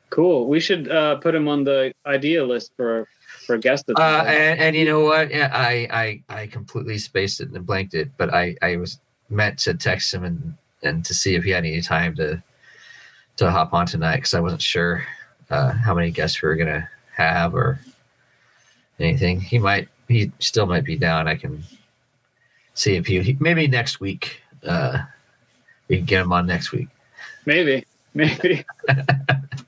Cool. 0.10 0.48
We 0.48 0.60
should 0.60 0.90
uh, 0.90 1.18
put 1.18 1.36
him 1.36 1.48
on 1.48 1.64
the 1.64 1.92
idea 2.06 2.46
list 2.46 2.72
for 2.76 3.08
for 3.46 3.56
a 3.56 3.60
guest. 3.60 3.86
uh 3.90 4.24
and, 4.28 4.60
and 4.60 4.76
you 4.76 4.84
know 4.84 5.02
what 5.02 5.32
yeah, 5.32 5.50
i 5.54 6.22
i 6.30 6.42
i 6.42 6.48
completely 6.48 6.98
spaced 6.98 7.40
it 7.40 7.50
and 7.50 7.66
blanked 7.66 7.94
it 7.94 8.10
but 8.18 8.34
i 8.34 8.56
i 8.62 8.76
was 8.76 9.00
meant 9.30 9.58
to 9.58 9.74
text 9.74 10.14
him 10.14 10.26
and 10.26 10.54
and 10.84 11.06
to 11.06 11.14
see 11.14 11.36
if 11.36 11.46
he 11.46 11.52
had 11.52 11.64
any 11.66 11.82
time 11.82 12.14
to 12.14 12.42
to 13.38 13.50
hop 13.50 13.74
on 13.74 13.86
tonight 13.86 14.18
because 14.18 14.34
i 14.34 14.40
wasn't 14.40 14.62
sure 14.62 15.06
uh 15.50 15.72
how 15.72 15.94
many 15.94 16.12
guests 16.12 16.42
we 16.42 16.50
were 16.50 16.58
gonna 16.58 16.90
have 17.16 17.56
or 17.56 17.80
anything 19.00 19.40
he 19.40 19.58
might 19.58 19.88
he 20.10 20.30
still 20.40 20.66
might 20.66 20.84
be 20.84 20.98
down 20.98 21.28
i 21.28 21.36
can 21.36 21.64
see 22.74 22.96
if 22.96 23.06
he, 23.08 23.22
he 23.22 23.38
maybe 23.40 23.66
next 23.68 24.02
week 24.02 24.42
uh 24.66 25.00
we 25.88 25.98
can 25.98 26.06
get 26.06 26.22
him 26.22 26.34
on 26.34 26.46
next 26.46 26.74
week 26.74 26.90
Maybe, 27.48 27.86
maybe. 28.14 28.66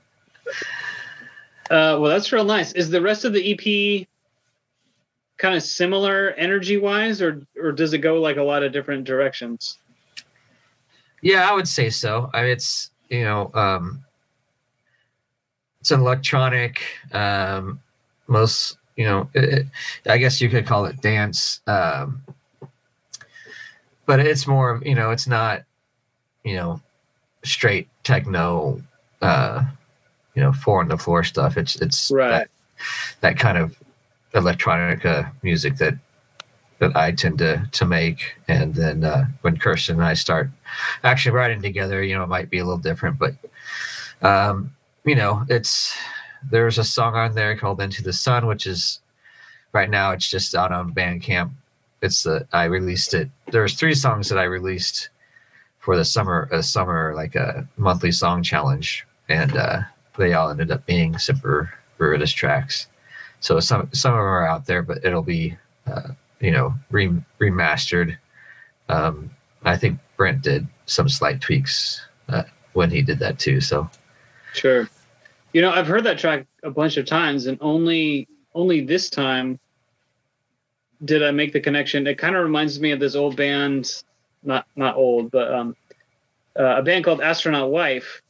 uh, 1.70 1.96
well, 2.00 2.10
that's 2.10 2.32
real 2.32 2.44
nice. 2.44 2.72
Is 2.72 2.90
the 2.90 3.00
rest 3.00 3.24
of 3.24 3.32
the 3.32 3.52
EP 3.52 4.06
kind 5.38 5.54
of 5.54 5.62
similar 5.62 6.30
energy 6.30 6.76
wise, 6.76 7.22
or 7.22 7.46
or 7.60 7.70
does 7.70 7.92
it 7.92 7.98
go 7.98 8.20
like 8.20 8.36
a 8.36 8.42
lot 8.42 8.64
of 8.64 8.72
different 8.72 9.04
directions? 9.04 9.78
Yeah, 11.22 11.48
I 11.48 11.54
would 11.54 11.68
say 11.68 11.88
so. 11.88 12.28
I 12.34 12.42
mean, 12.42 12.50
it's 12.50 12.90
you 13.08 13.22
know, 13.22 13.52
um, 13.54 14.04
it's 15.80 15.92
an 15.92 16.00
electronic. 16.00 16.82
Um, 17.12 17.80
most 18.26 18.76
you 18.96 19.04
know, 19.04 19.28
it, 19.34 19.66
I 20.06 20.18
guess 20.18 20.40
you 20.40 20.48
could 20.48 20.66
call 20.66 20.86
it 20.86 21.00
dance, 21.00 21.60
um, 21.68 22.22
but 24.06 24.18
it's 24.18 24.46
more. 24.46 24.82
You 24.84 24.96
know, 24.96 25.10
it's 25.12 25.28
not. 25.28 25.62
You 26.42 26.56
know, 26.56 26.80
straight 27.44 27.88
techno. 28.02 28.82
Uh, 29.22 29.66
you 30.34 30.42
know, 30.42 30.52
four 30.52 30.80
on 30.80 30.88
the 30.88 30.98
floor 30.98 31.24
stuff. 31.24 31.56
It's 31.56 31.76
it's 31.76 32.10
Right. 32.10 32.30
that, 32.30 32.48
that 33.20 33.38
kind 33.38 33.58
of 33.58 33.76
electronica 34.34 35.30
music 35.42 35.76
that 35.78 35.94
that 36.78 36.96
I 36.96 37.12
tend 37.12 37.38
to 37.38 37.68
to 37.70 37.84
make, 37.84 38.36
and 38.48 38.74
then 38.74 39.04
uh, 39.04 39.26
when 39.42 39.56
Kirsten 39.58 39.96
and 39.96 40.04
I 40.04 40.14
start 40.14 40.50
actually 41.04 41.32
writing 41.32 41.60
together, 41.60 42.02
you 42.02 42.14
know, 42.16 42.22
it 42.24 42.28
might 42.28 42.48
be 42.50 42.58
a 42.58 42.64
little 42.64 42.78
different, 42.78 43.18
but 43.18 43.34
um, 44.22 44.74
you 45.04 45.14
know, 45.14 45.44
it's 45.48 45.96
there's 46.50 46.78
a 46.78 46.84
song 46.84 47.14
on 47.14 47.34
there 47.34 47.56
called 47.56 47.80
Into 47.80 48.02
the 48.02 48.12
Sun, 48.12 48.46
which 48.46 48.66
is 48.66 49.00
right 49.72 49.90
now 49.90 50.12
it's 50.12 50.28
just 50.28 50.54
out 50.54 50.72
on 50.72 50.94
Bandcamp. 50.94 51.50
It's 52.02 52.22
the 52.22 52.46
I 52.52 52.64
released 52.64 53.12
it. 53.12 53.28
There's 53.50 53.74
three 53.74 53.94
songs 53.94 54.28
that 54.30 54.38
I 54.38 54.44
released 54.44 55.10
for 55.80 55.96
the 55.96 56.04
summer 56.04 56.48
a 56.50 56.62
summer 56.62 57.12
like 57.14 57.34
a 57.34 57.68
monthly 57.76 58.12
song 58.12 58.42
challenge, 58.42 59.06
and 59.28 59.54
uh, 59.56 59.80
they 60.18 60.32
all 60.34 60.50
ended 60.50 60.70
up 60.70 60.86
being 60.86 61.18
Semper 61.18 61.72
Viridis 61.98 62.34
tracks. 62.34 62.88
So 63.40 63.60
some 63.60 63.88
some 63.92 64.12
of 64.12 64.18
them 64.18 64.24
are 64.26 64.46
out 64.46 64.66
there, 64.66 64.82
but 64.82 65.04
it'll 65.04 65.22
be 65.22 65.56
uh, 65.86 66.08
you 66.40 66.50
know 66.50 66.74
re- 66.90 67.22
remastered. 67.40 68.16
Um, 68.88 69.30
I 69.64 69.76
think 69.76 69.98
Brent 70.16 70.42
did 70.42 70.66
some 70.86 71.08
slight 71.08 71.40
tweaks 71.40 72.00
uh, 72.28 72.42
when 72.72 72.90
he 72.90 73.02
did 73.02 73.18
that 73.20 73.38
too. 73.38 73.60
So 73.60 73.88
Sure. 74.52 74.88
You 75.52 75.62
know, 75.62 75.70
I've 75.70 75.86
heard 75.86 76.04
that 76.04 76.18
track 76.18 76.46
a 76.62 76.70
bunch 76.70 76.96
of 76.96 77.06
times, 77.06 77.46
and 77.46 77.58
only 77.60 78.28
only 78.54 78.80
this 78.80 79.10
time 79.10 79.58
did 81.04 81.22
I 81.22 81.30
make 81.30 81.52
the 81.52 81.60
connection. 81.60 82.06
It 82.06 82.18
kind 82.18 82.36
of 82.36 82.42
reminds 82.42 82.78
me 82.80 82.92
of 82.92 83.00
this 83.00 83.14
old 83.14 83.36
band, 83.36 84.02
not 84.42 84.66
not 84.76 84.96
old, 84.96 85.30
but 85.30 85.52
um, 85.52 85.76
uh, 86.58 86.76
a 86.78 86.82
band 86.82 87.04
called 87.04 87.20
Astronaut 87.20 87.70
Wife. 87.70 88.22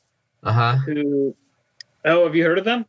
uh 0.43 0.53
huh. 0.53 0.77
Who? 0.87 1.35
Oh, 2.04 2.25
have 2.25 2.35
you 2.35 2.45
heard 2.45 2.59
of 2.59 2.64
them? 2.64 2.87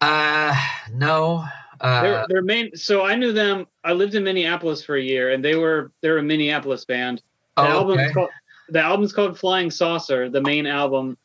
Uh 0.00 0.56
no. 0.92 1.44
Uh, 1.80 2.02
They're, 2.02 2.26
they're 2.28 2.42
main. 2.42 2.76
So 2.76 3.04
I 3.04 3.16
knew 3.16 3.32
them. 3.32 3.66
I 3.82 3.92
lived 3.92 4.14
in 4.14 4.22
Minneapolis 4.22 4.84
for 4.84 4.94
a 4.94 5.02
year, 5.02 5.32
and 5.32 5.44
they 5.44 5.56
were 5.56 5.90
they're 6.00 6.18
a 6.18 6.22
Minneapolis 6.22 6.84
band. 6.84 7.22
The 7.56 7.62
oh, 7.62 7.66
album's 7.66 8.00
okay. 8.02 8.12
called 8.12 8.30
the 8.68 8.80
album's 8.80 9.12
called 9.12 9.38
Flying 9.38 9.70
Saucer, 9.70 10.28
the 10.28 10.40
main 10.40 10.66
album. 10.66 11.18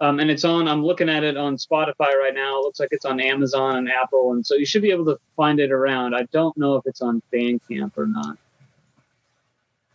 Um, 0.00 0.18
and 0.18 0.30
it's 0.30 0.44
on. 0.44 0.66
I'm 0.66 0.82
looking 0.82 1.08
at 1.08 1.22
it 1.22 1.36
on 1.36 1.56
Spotify 1.56 2.14
right 2.14 2.34
now. 2.34 2.58
It 2.58 2.64
looks 2.64 2.80
like 2.80 2.88
it's 2.90 3.04
on 3.04 3.20
Amazon 3.20 3.76
and 3.76 3.90
Apple, 3.90 4.32
and 4.32 4.44
so 4.44 4.56
you 4.56 4.66
should 4.66 4.82
be 4.82 4.90
able 4.90 5.04
to 5.04 5.18
find 5.36 5.60
it 5.60 5.70
around. 5.70 6.14
I 6.14 6.22
don't 6.32 6.56
know 6.56 6.74
if 6.76 6.86
it's 6.86 7.02
on 7.02 7.22
Bandcamp 7.32 7.96
or 7.96 8.06
not. 8.06 8.38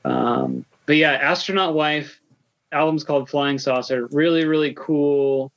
Um, 0.06 0.66
but 0.86 0.96
yeah, 0.96 1.12
Astronaut 1.12 1.74
Wife 1.74 2.22
album's 2.72 3.04
called 3.04 3.30
Flying 3.30 3.58
Saucer. 3.58 4.08
Really, 4.12 4.46
really 4.46 4.74
cool, 4.78 5.52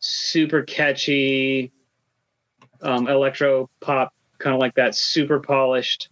super 0.00 0.62
catchy, 0.62 1.72
um, 2.82 3.08
electro 3.08 3.68
pop, 3.80 4.12
kind 4.38 4.54
of 4.54 4.60
like 4.60 4.74
that. 4.74 4.94
Super 4.94 5.40
polished 5.40 6.08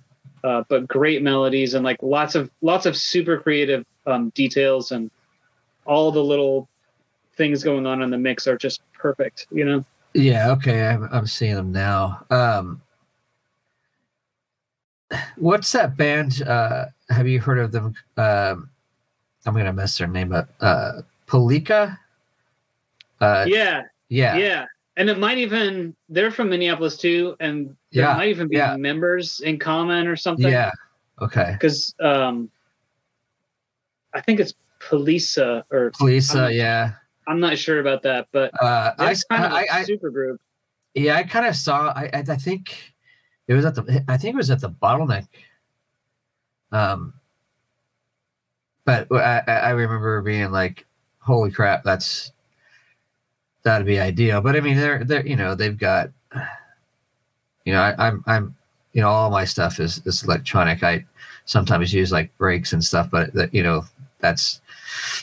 uh, 0.46 0.62
but 0.68 0.86
great 0.86 1.22
melodies 1.22 1.74
and 1.74 1.84
like 1.84 2.00
lots 2.02 2.36
of 2.36 2.48
lots 2.60 2.86
of 2.86 2.96
super 2.96 3.36
creative 3.36 3.84
um, 4.06 4.30
details 4.30 4.92
and 4.92 5.10
all 5.84 6.12
the 6.12 6.22
little 6.22 6.68
things 7.36 7.64
going 7.64 7.84
on 7.84 8.00
in 8.00 8.10
the 8.10 8.18
mix 8.18 8.46
are 8.46 8.56
just 8.56 8.80
perfect. 8.92 9.48
You 9.50 9.64
know, 9.64 9.84
Yeah, 10.14 10.52
okay, 10.52 10.86
I'm 10.86 11.08
I'm 11.10 11.26
seeing 11.26 11.56
them 11.56 11.72
now. 11.72 12.24
Um, 12.30 12.80
what's 15.36 15.72
that 15.72 15.96
band? 15.96 16.42
Uh, 16.42 16.86
have 17.10 17.26
you 17.26 17.40
heard 17.40 17.58
of 17.58 17.72
them? 17.72 17.94
Um, 18.16 18.70
I'm 19.46 19.54
gonna 19.54 19.72
mess 19.72 19.98
their 19.98 20.06
name 20.06 20.32
up. 20.32 20.48
Uh, 20.60 21.02
Polika. 21.26 21.98
Uh, 23.20 23.44
yeah, 23.48 23.82
yeah, 24.08 24.36
yeah, 24.36 24.64
and 24.96 25.08
it 25.08 25.18
might 25.18 25.38
even 25.38 25.94
they're 26.08 26.30
from 26.30 26.50
Minneapolis 26.50 26.96
too, 26.96 27.36
and 27.40 27.76
there 27.92 28.04
Yeah, 28.04 28.16
might 28.16 28.28
even 28.28 28.48
be 28.48 28.56
yeah. 28.56 28.76
members 28.76 29.40
in 29.40 29.58
common 29.58 30.06
or 30.06 30.16
something. 30.16 30.50
yeah. 30.50 30.70
Okay, 31.22 31.52
because 31.52 31.94
um, 32.00 32.50
I 34.12 34.20
think 34.20 34.38
it's 34.40 34.52
Polisa 34.80 35.64
or 35.70 35.90
Polisa. 35.92 36.44
I'm- 36.44 36.52
yeah. 36.52 36.92
I'm 37.28 37.40
not 37.40 37.58
sure 37.58 37.80
about 37.80 38.02
that, 38.02 38.28
but 38.30 38.52
Uh, 38.62 38.92
I, 38.98 39.10
it's 39.10 39.24
kind 39.24 39.44
of 39.44 39.50
I, 39.52 39.66
I, 39.72 39.82
super 39.82 40.10
group. 40.10 40.40
yeah, 40.94 41.16
I 41.16 41.24
kind 41.24 41.44
of 41.44 41.56
saw. 41.56 41.88
I, 41.88 42.08
I, 42.14 42.18
I 42.28 42.36
think 42.36 42.94
it 43.48 43.54
was 43.54 43.64
at 43.64 43.74
the. 43.74 44.04
I 44.06 44.16
think 44.16 44.34
it 44.34 44.36
was 44.36 44.48
at 44.50 44.60
the 44.60 44.70
bottleneck. 44.70 45.26
Um, 46.70 47.14
but 48.84 49.08
I, 49.10 49.42
I 49.48 49.52
I 49.52 49.70
remember 49.70 50.22
being 50.22 50.52
like, 50.52 50.86
"Holy 51.18 51.50
crap, 51.50 51.82
that's 51.82 52.30
that'd 53.66 53.86
be 53.86 53.98
ideal." 53.98 54.40
But 54.40 54.54
I 54.56 54.60
mean, 54.60 54.76
they're 54.78 55.04
they're 55.04 55.26
you 55.26 55.36
know 55.36 55.54
they've 55.54 55.76
got, 55.76 56.10
you 57.64 57.72
know, 57.74 57.82
I, 57.82 57.94
I'm 57.98 58.24
I'm 58.26 58.54
you 58.94 59.02
know 59.02 59.10
all 59.10 59.28
my 59.30 59.44
stuff 59.44 59.80
is 59.80 60.00
is 60.06 60.22
electronic. 60.22 60.82
I 60.82 61.04
sometimes 61.44 61.92
use 61.92 62.12
like 62.12 62.36
breaks 62.38 62.72
and 62.72 62.82
stuff, 62.82 63.10
but 63.10 63.34
that 63.34 63.52
you 63.52 63.62
know 63.62 63.84
that's 64.20 64.60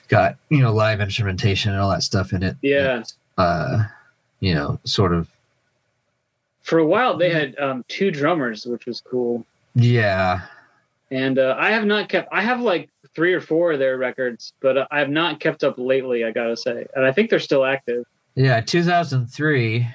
got 0.08 0.38
you 0.50 0.62
know 0.62 0.74
live 0.74 1.02
instrumentation 1.02 1.72
and 1.72 1.82
all 1.82 1.90
that 1.90 2.04
stuff 2.04 2.34
in 2.34 2.44
it. 2.44 2.58
Yeah. 2.62 3.04
Uh, 3.38 3.86
you 4.42 4.54
know, 4.54 4.80
sort 4.84 5.14
of 5.14 5.28
For 6.62 6.80
a 6.80 6.86
while, 6.86 7.18
they 7.18 7.30
had 7.30 7.58
um, 7.60 7.84
two 7.88 8.12
drummers, 8.12 8.66
which 8.66 8.86
was 8.86 9.02
cool. 9.02 9.46
Yeah. 9.74 10.42
And 11.12 11.40
uh, 11.40 11.56
I 11.58 11.72
have 11.72 11.86
not 11.86 12.10
kept. 12.10 12.28
I 12.32 12.42
have 12.42 12.62
like 12.62 12.90
three 13.16 13.34
or 13.34 13.42
four 13.42 13.74
of 13.74 13.80
their 13.80 13.98
records, 13.98 14.54
but 14.62 14.78
uh, 14.78 14.88
I 14.92 15.00
have 15.00 15.10
not 15.10 15.40
kept 15.40 15.64
up 15.64 15.76
lately. 15.78 16.24
I 16.26 16.32
gotta 16.32 16.58
say, 16.58 16.86
and 16.96 17.06
I 17.06 17.12
think 17.12 17.30
they're 17.30 17.40
still 17.40 17.66
active. 17.66 18.06
Yeah. 18.36 18.62
2003 18.62 19.88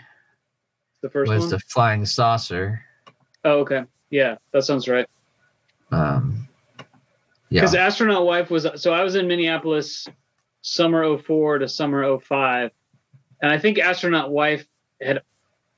The 1.02 1.10
first 1.10 1.28
was 1.30 1.40
one. 1.42 1.50
the 1.50 1.58
Flying 1.60 2.04
Saucer. 2.06 2.82
oh, 3.44 3.60
okay. 3.60 3.84
Yeah, 4.10 4.36
that 4.52 4.64
sounds 4.64 4.88
right. 4.88 5.06
Um, 5.90 6.48
yeah, 7.50 7.60
Because 7.62 7.74
Astronaut 7.74 8.24
Wife 8.26 8.50
was 8.50 8.66
so 8.76 8.92
I 8.92 9.02
was 9.02 9.14
in 9.16 9.26
Minneapolis 9.26 10.06
summer 10.62 11.16
04 11.18 11.58
to 11.58 11.68
summer 11.68 12.18
05. 12.18 12.70
And 13.42 13.52
I 13.52 13.58
think 13.58 13.78
Astronaut 13.78 14.30
Wife 14.30 14.66
had 15.00 15.22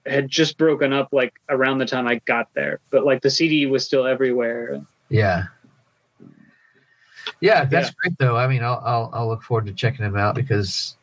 had 0.06 0.28
just 0.28 0.56
broken 0.56 0.92
up 0.92 1.08
like 1.12 1.34
around 1.48 1.78
the 1.78 1.86
time 1.86 2.06
I 2.06 2.16
got 2.24 2.48
there. 2.54 2.80
But 2.90 3.04
like 3.04 3.20
the 3.22 3.30
CD 3.30 3.66
was 3.66 3.84
still 3.84 4.06
everywhere. 4.06 4.80
yeah, 5.10 5.44
yeah. 7.40 7.64
That's 7.64 7.88
Yeah. 7.88 7.94
great 8.02 8.18
though. 8.18 8.36
I 8.36 8.46
mean, 8.48 8.62
I'll, 8.62 8.82
I'll 8.84 9.10
I'll 9.12 9.28
look 9.28 9.42
forward 9.42 9.66
to 9.66 9.72
checking 9.72 10.04
them 10.04 10.16
out 10.16 10.34
because, 10.34 10.96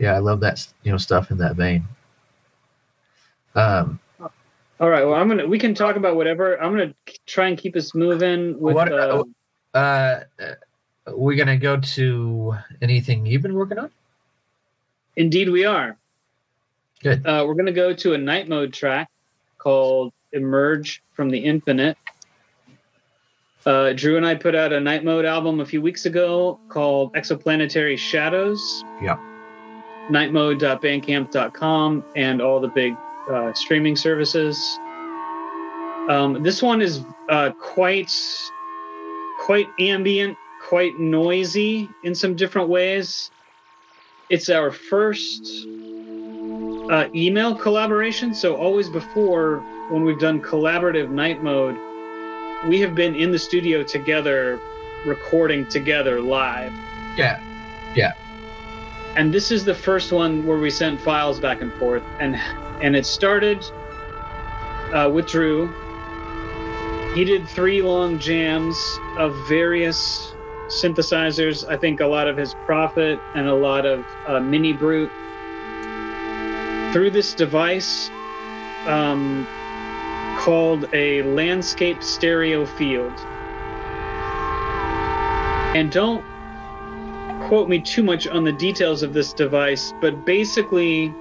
yeah, 0.00 0.14
I 0.14 0.18
love 0.18 0.40
that 0.40 0.66
you 0.82 0.90
know 0.90 0.98
stuff 0.98 1.30
in 1.30 1.38
that 1.38 1.54
vein. 1.54 1.84
Um, 3.54 4.00
All 4.80 4.88
right, 4.88 5.04
well 5.04 5.14
I'm 5.14 5.28
gonna 5.28 5.46
we 5.46 5.58
can 5.58 5.74
talk 5.74 5.94
about 5.94 6.16
whatever. 6.16 6.60
I'm 6.60 6.72
gonna 6.72 6.94
try 7.26 7.46
and 7.48 7.56
keep 7.56 7.76
us 7.76 7.94
moving 7.94 8.58
with 8.58 8.74
What- 8.74 8.92
uh, 8.92 9.22
uh, 9.74 10.20
we're 11.06 11.36
gonna 11.36 11.56
go 11.56 11.76
to 11.78 12.56
anything 12.82 13.26
you've 13.26 13.42
been 13.42 13.54
working 13.54 13.78
on. 13.78 13.90
Indeed, 15.16 15.50
we 15.50 15.64
are. 15.64 15.96
Good. 17.02 17.26
Uh, 17.26 17.44
we're 17.46 17.54
going 17.54 17.66
to 17.66 17.72
go 17.72 17.92
to 17.92 18.14
a 18.14 18.18
night 18.18 18.48
mode 18.48 18.72
track 18.72 19.08
called 19.58 20.12
Emerge 20.32 21.02
from 21.14 21.30
the 21.30 21.38
Infinite. 21.38 21.96
Uh, 23.66 23.92
Drew 23.92 24.16
and 24.16 24.26
I 24.26 24.34
put 24.34 24.54
out 24.54 24.72
a 24.72 24.80
night 24.80 25.04
mode 25.04 25.24
album 25.24 25.60
a 25.60 25.66
few 25.66 25.82
weeks 25.82 26.06
ago 26.06 26.58
called 26.68 27.14
Exoplanetary 27.14 27.98
Shadows. 27.98 28.84
Yeah. 29.02 29.18
Nightmode.bandcamp.com 30.08 32.04
and 32.16 32.40
all 32.42 32.60
the 32.60 32.68
big 32.68 32.96
uh, 33.30 33.52
streaming 33.52 33.96
services. 33.96 34.78
Um, 36.08 36.42
this 36.42 36.62
one 36.62 36.80
is 36.80 37.04
uh, 37.28 37.50
quite 37.52 38.12
quite 39.40 39.68
ambient, 39.78 40.36
quite 40.68 40.98
noisy 40.98 41.88
in 42.04 42.14
some 42.14 42.34
different 42.36 42.68
ways. 42.68 43.30
It's 44.28 44.48
our 44.48 44.70
first 44.70 45.66
uh, 46.90 47.08
email 47.14 47.54
collaboration. 47.54 48.34
So 48.34 48.56
always 48.56 48.88
before, 48.88 49.58
when 49.90 50.04
we've 50.04 50.18
done 50.18 50.40
collaborative 50.40 51.10
night 51.10 51.42
mode, 51.42 51.76
we 52.68 52.80
have 52.80 52.94
been 52.94 53.14
in 53.14 53.32
the 53.32 53.38
studio 53.38 53.82
together, 53.82 54.60
recording 55.06 55.66
together 55.66 56.20
live. 56.20 56.72
Yeah, 57.16 57.40
yeah, 57.94 58.12
And 59.16 59.34
this 59.34 59.50
is 59.50 59.64
the 59.64 59.74
first 59.74 60.12
one 60.12 60.46
where 60.46 60.58
we 60.58 60.70
sent 60.70 61.00
files 61.00 61.40
back 61.40 61.60
and 61.60 61.72
forth, 61.74 62.02
and 62.20 62.36
and 62.80 62.94
it 62.94 63.04
started 63.04 63.64
uh, 64.94 65.10
with 65.12 65.26
Drew. 65.26 65.68
He 67.14 67.24
did 67.24 67.48
three 67.48 67.82
long 67.82 68.18
jams 68.20 68.76
of 69.18 69.34
various 69.48 70.32
synthesizers. 70.68 71.68
I 71.68 71.76
think 71.76 72.00
a 72.00 72.06
lot 72.06 72.28
of 72.28 72.36
his 72.36 72.54
Prophet 72.64 73.18
and 73.34 73.48
a 73.48 73.54
lot 73.54 73.84
of 73.84 74.04
uh, 74.26 74.38
Mini 74.38 74.72
Brute. 74.72 75.10
Through 76.92 77.10
this 77.10 77.34
device 77.34 78.10
um, 78.86 79.46
called 80.38 80.88
a 80.94 81.22
landscape 81.22 82.02
stereo 82.02 82.64
field. 82.64 83.12
And 85.74 85.90
don't 85.90 86.24
quote 87.50 87.68
me 87.68 87.80
too 87.80 88.04
much 88.04 88.28
on 88.28 88.44
the 88.44 88.52
details 88.52 89.02
of 89.02 89.12
this 89.12 89.32
device, 89.32 89.92
but 90.00 90.24
basically, 90.24 91.12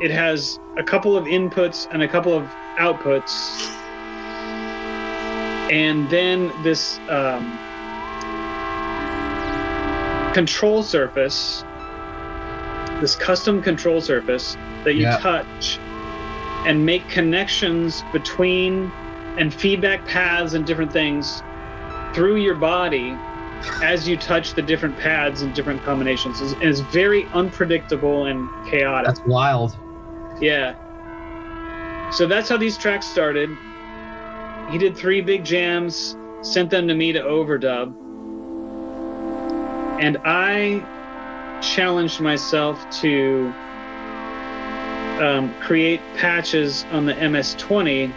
it 0.00 0.10
has 0.10 0.58
a 0.78 0.82
couple 0.82 1.18
of 1.18 1.26
inputs 1.26 1.86
and 1.90 2.02
a 2.02 2.08
couple 2.08 2.32
of 2.32 2.44
outputs. 2.78 3.60
And 5.70 6.08
then 6.08 6.50
this 6.62 6.98
um, 7.10 7.58
control 10.32 10.82
surface, 10.82 11.62
this 13.02 13.16
custom 13.16 13.60
control 13.60 14.00
surface 14.00 14.56
that 14.84 14.94
you 14.94 15.02
Yeah. 15.02 15.18
touch 15.18 15.78
and 16.64 16.86
make 16.86 17.06
connections 17.10 18.02
between 18.14 18.90
and 19.36 19.52
feedback 19.52 20.06
paths 20.06 20.54
and 20.54 20.64
different 20.64 20.90
things 20.90 21.42
through 22.14 22.36
your 22.36 22.54
body 22.54 23.14
as 23.82 24.08
you 24.08 24.16
touch 24.16 24.54
the 24.54 24.62
different 24.62 24.96
pads 24.98 25.42
and 25.42 25.54
different 25.54 25.82
combinations. 25.82 26.40
It's, 26.40 26.54
it's 26.60 26.80
very 26.80 27.26
unpredictable 27.26 28.26
and 28.26 28.48
chaotic. 28.68 29.06
that's 29.06 29.26
wild. 29.26 29.76
Yeah. 30.40 30.74
So 32.10 32.26
that's 32.26 32.48
how 32.48 32.56
these 32.56 32.78
tracks 32.78 33.06
started. 33.06 33.50
He 34.70 34.78
did 34.78 34.96
three 34.96 35.20
big 35.20 35.44
jams, 35.44 36.16
sent 36.42 36.70
them 36.70 36.88
to 36.88 36.94
me 36.94 37.12
to 37.12 37.20
overdub. 37.20 37.94
And 40.00 40.18
I 40.24 40.84
challenged 41.62 42.20
myself 42.20 42.88
to 43.00 43.52
um, 45.20 45.54
create 45.60 46.00
patches 46.16 46.84
on 46.92 47.06
the 47.06 47.14
MS-20 47.14 48.12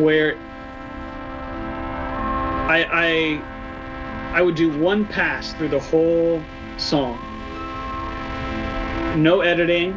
where 0.00 0.36
I, 2.66 3.40
I 4.34 4.42
would 4.42 4.56
do 4.56 4.76
one 4.78 5.06
pass 5.06 5.52
through 5.52 5.68
the 5.68 5.78
whole 5.78 6.42
song. 6.76 7.20
No 9.16 9.42
editing. 9.42 9.92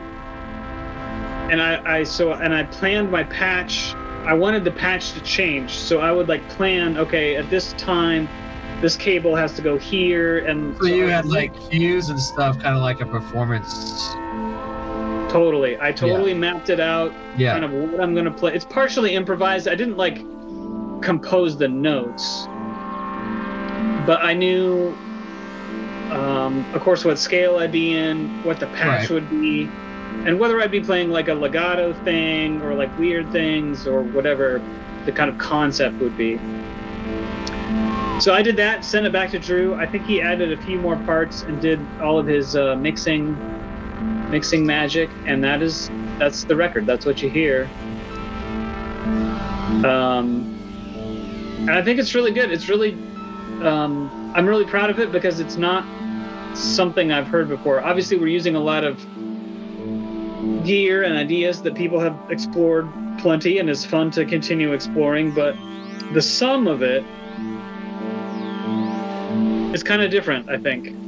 And 1.50 1.60
I, 1.60 2.00
I 2.00 2.04
so 2.04 2.34
and 2.34 2.54
I 2.54 2.64
planned 2.66 3.10
my 3.10 3.24
patch. 3.24 3.96
I 4.26 4.34
wanted 4.34 4.64
the 4.64 4.72
patch 4.72 5.14
to 5.14 5.22
change. 5.22 5.72
So 5.72 6.02
I 6.02 6.12
would 6.12 6.28
like 6.28 6.48
plan, 6.50 6.98
okay, 6.98 7.36
at 7.36 7.50
this 7.50 7.74
time 7.74 8.30
this 8.80 8.96
cable 8.96 9.36
has 9.36 9.54
to 9.54 9.64
go 9.64 9.76
here 9.76 10.46
and 10.46 10.78
So 10.78 10.86
you 10.86 11.08
I 11.08 11.12
had 11.12 11.26
like 11.26 11.52
cues 11.72 12.10
and 12.10 12.20
stuff, 12.20 12.60
kind 12.60 12.76
of 12.76 12.84
like 12.84 13.02
a 13.02 13.08
performance. 13.08 14.12
totally. 15.32 15.80
I 15.82 15.92
totally 15.92 16.36
mapped 16.36 16.70
it 16.70 16.80
out. 16.80 17.12
Yeah, 17.38 17.54
kind 17.54 17.66
of 17.66 17.72
what 17.72 18.00
I'm 18.00 18.14
gonna 18.14 18.30
play. 18.30 18.54
It's 18.54 18.66
partially 18.66 19.16
improvised. 19.16 19.68
I 19.68 19.74
didn't 19.74 19.98
like 19.98 20.18
compose 21.02 21.58
the 21.58 21.68
notes, 21.68 22.48
but 24.08 24.24
I 24.24 24.34
knew, 24.34 24.96
um, 26.12 26.66
of 26.74 26.82
course, 26.82 27.04
what 27.06 27.20
scale 27.20 27.58
I'd 27.58 27.74
be 27.74 27.94
in, 27.94 28.42
what 28.44 28.60
the 28.60 28.68
patch 28.68 29.02
Right. 29.02 29.10
would 29.12 29.30
be, 29.30 29.66
and 30.26 30.40
whether 30.40 30.60
I'd 30.62 30.72
be 30.72 30.80
playing 30.80 31.10
like 31.10 31.28
a 31.28 31.34
legato 31.34 31.94
thing 31.94 32.62
or 32.62 32.74
like 32.74 32.98
weird 32.98 33.30
things 33.32 33.86
or 33.86 34.02
whatever 34.02 34.62
the 35.06 35.12
kind 35.12 35.30
of 35.30 35.38
concept 35.38 36.00
would 36.02 36.18
be. 36.18 36.40
So 38.20 38.34
I 38.34 38.42
did 38.42 38.56
that, 38.58 38.84
sent 38.84 39.06
it 39.06 39.12
back 39.12 39.30
to 39.32 39.40
Drew. 39.40 39.76
I 39.76 39.86
think 39.86 40.06
he 40.06 40.22
added 40.22 40.52
a 40.52 40.58
few 40.58 40.80
more 40.80 40.96
parts 40.96 41.44
and 41.44 41.62
did 41.62 41.80
all 42.02 42.18
of 42.18 42.26
his 42.26 42.56
uh, 42.56 42.76
mixing, 42.78 43.36
mixing 44.32 44.66
magic, 44.66 45.10
and 45.28 45.44
that 45.44 45.62
is 45.62 45.90
that's 46.18 46.44
the 46.46 46.56
record. 46.56 46.88
That's 46.88 47.06
what 47.06 47.22
you 47.22 47.30
hear. 47.30 47.70
Um, 49.86 50.56
and 51.60 51.70
I 51.72 51.82
think 51.84 52.00
it's 52.00 52.16
really 52.16 52.32
good. 52.32 52.52
It's 52.52 52.70
really, 52.70 52.98
um, 53.64 54.34
I'm 54.36 54.46
really 54.46 54.66
proud 54.66 54.90
of 54.90 55.00
it 55.00 55.12
because 55.12 55.40
it's 55.40 55.58
not 55.58 55.86
something 56.56 57.12
I've 57.12 57.28
heard 57.28 57.48
before. 57.48 57.84
Obviously, 57.84 58.18
we're 58.18 58.28
using 58.28 58.56
a 58.56 58.60
lot 58.60 58.84
of 58.84 58.98
gear 60.66 61.04
and 61.04 61.16
ideas 61.16 61.62
that 61.64 61.76
people 61.76 62.00
have 62.00 62.18
explored 62.30 62.90
plenty, 63.20 63.60
and 63.60 63.70
it's 63.70 63.86
fun 63.86 64.12
to 64.12 64.26
continue 64.26 64.74
exploring. 64.74 65.34
But 65.34 65.56
the 66.14 66.22
sum 66.22 66.68
of 66.68 66.82
it 66.82 67.04
is 69.74 69.84
kind 69.84 70.02
of 70.02 70.12
different, 70.12 70.50
I 70.50 70.58
think. 70.58 71.07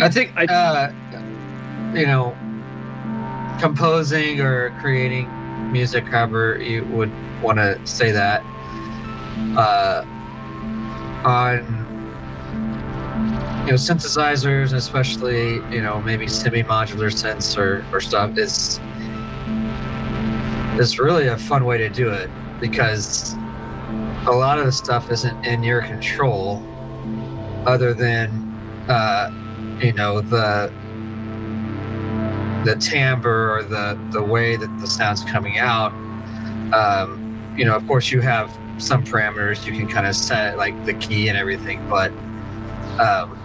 I 0.00 0.08
think 0.08 0.32
I- 0.36 0.44
uh, 0.46 0.92
you 1.94 2.06
know, 2.06 2.36
composing 3.60 4.40
or 4.40 4.70
creating 4.80 5.28
music, 5.72 6.06
however 6.06 6.58
you 6.62 6.84
would 6.86 7.10
want 7.42 7.58
to 7.58 7.78
say 7.84 8.12
that, 8.12 8.42
uh, 9.56 10.04
on 11.24 11.86
you 13.64 13.72
know 13.72 13.78
synthesizers, 13.78 14.72
especially 14.72 15.54
you 15.74 15.82
know 15.82 16.00
maybe 16.02 16.26
semi-modular 16.26 17.10
synths 17.12 17.56
or 17.58 17.84
or 17.92 18.00
stuff 18.00 18.38
is 18.38 18.80
is 20.80 20.98
really 20.98 21.26
a 21.26 21.36
fun 21.36 21.64
way 21.64 21.76
to 21.76 21.88
do 21.88 22.08
it 22.08 22.30
because 22.60 23.34
a 24.26 24.30
lot 24.32 24.58
of 24.58 24.64
the 24.66 24.72
stuff 24.72 25.10
isn't 25.10 25.44
in 25.44 25.62
your 25.62 25.82
control 25.82 26.62
other 27.66 27.92
than 27.92 28.28
uh, 28.88 29.30
you 29.80 29.92
know 29.92 30.20
the 30.20 30.72
the 32.64 32.76
timbre 32.76 33.56
or 33.56 33.62
the 33.62 33.98
the 34.10 34.22
way 34.22 34.56
that 34.56 34.80
the 34.80 34.86
sound's 34.86 35.24
coming 35.24 35.58
out. 35.58 35.92
Um, 36.72 37.54
you 37.56 37.64
know, 37.64 37.74
of 37.74 37.86
course, 37.86 38.10
you 38.10 38.20
have 38.20 38.56
some 38.78 39.04
parameters 39.04 39.66
you 39.66 39.72
can 39.72 39.88
kind 39.88 40.06
of 40.06 40.14
set, 40.14 40.56
like 40.56 40.84
the 40.84 40.94
key 40.94 41.28
and 41.28 41.36
everything, 41.36 41.86
but 41.88 42.12
um, 43.00 43.38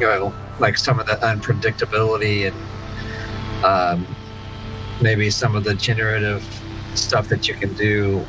you 0.00 0.06
know, 0.06 0.34
like 0.58 0.76
some 0.78 0.98
of 0.98 1.06
the 1.06 1.14
unpredictability 1.14 2.50
and 2.50 3.64
um, 3.64 4.06
maybe 5.00 5.30
some 5.30 5.54
of 5.54 5.64
the 5.64 5.74
generative 5.74 6.44
stuff 6.94 7.28
that 7.28 7.48
you 7.48 7.54
can 7.54 7.72
do. 7.74 8.24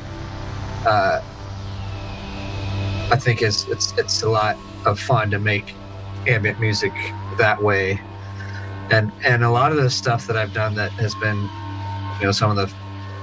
Uh, 0.86 1.22
I 3.12 3.18
think 3.18 3.42
it's 3.42 3.68
it's 3.68 3.98
it's 3.98 4.24
a 4.24 4.30
lot 4.30 4.58
of 4.86 5.00
fun 5.00 5.32
to 5.32 5.40
make 5.40 5.74
ambient 6.28 6.60
music 6.60 6.94
that 7.38 7.62
way, 7.62 8.00
and 8.92 9.12
and 9.26 9.44
a 9.44 9.50
lot 9.50 9.72
of 9.72 9.78
the 9.78 9.90
stuff 9.90 10.28
that 10.28 10.38
I've 10.38 10.54
done 10.54 10.76
that 10.76 10.92
has 10.94 11.16
been, 11.16 11.50
you 12.20 12.26
know, 12.26 12.32
some 12.32 12.50
of 12.52 12.58
the 12.58 12.72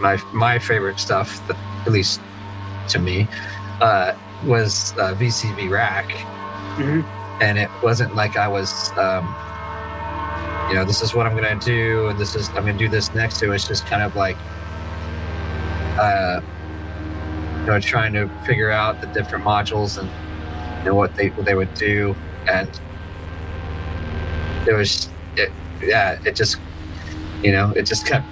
my 0.00 0.16
my 0.32 0.58
favorite 0.58 0.98
stuff 0.98 1.46
that 1.48 1.56
at 1.86 1.92
least 1.92 2.20
to 2.88 2.98
me 2.98 3.28
uh, 3.80 4.12
was 4.44 4.92
uh, 4.98 5.14
VCV 5.14 5.70
Rack, 5.70 6.08
Mhm. 6.76 7.04
and 7.40 7.58
it 7.58 7.70
wasn't 7.82 8.14
like 8.14 8.36
I 8.36 8.48
was. 8.48 8.90
Um, 8.98 9.34
you 10.68 10.74
know, 10.74 10.84
this 10.84 11.00
is 11.00 11.14
what 11.14 11.26
I'm 11.26 11.34
gonna 11.34 11.54
do, 11.58 12.08
and 12.08 12.18
this 12.18 12.34
is 12.36 12.48
I'm 12.50 12.56
gonna 12.66 12.74
do 12.74 12.88
this 12.88 13.14
next 13.14 13.38
to. 13.40 13.52
It's 13.52 13.66
just 13.66 13.86
kind 13.86 14.02
of 14.02 14.14
like, 14.16 14.36
uh, 15.98 16.40
you 17.60 17.66
know, 17.66 17.80
trying 17.80 18.12
to 18.12 18.28
figure 18.46 18.70
out 18.70 19.00
the 19.00 19.06
different 19.08 19.44
modules 19.44 19.98
and 19.98 20.08
you 20.80 20.90
know 20.90 20.94
what 20.94 21.14
they 21.16 21.28
what 21.30 21.46
they 21.46 21.54
would 21.54 21.72
do, 21.74 22.14
and 22.50 22.68
it 24.68 24.74
was, 24.74 25.08
it, 25.36 25.50
yeah, 25.82 26.20
it 26.24 26.36
just, 26.36 26.58
you 27.42 27.52
know, 27.52 27.72
it 27.72 27.86
just 27.86 28.06
kept 28.06 28.26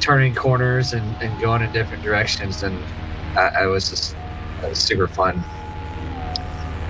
turning 0.00 0.34
corners 0.34 0.94
and, 0.94 1.04
and 1.22 1.40
going 1.40 1.62
in 1.62 1.70
different 1.72 2.02
directions, 2.02 2.62
and 2.62 2.76
I, 3.36 3.62
I 3.62 3.66
was 3.66 3.90
just, 3.90 4.16
it 4.62 4.70
was 4.70 4.78
super 4.78 5.06
fun. 5.06 5.44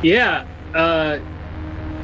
Yeah. 0.03 0.47
Uh, 0.75 1.19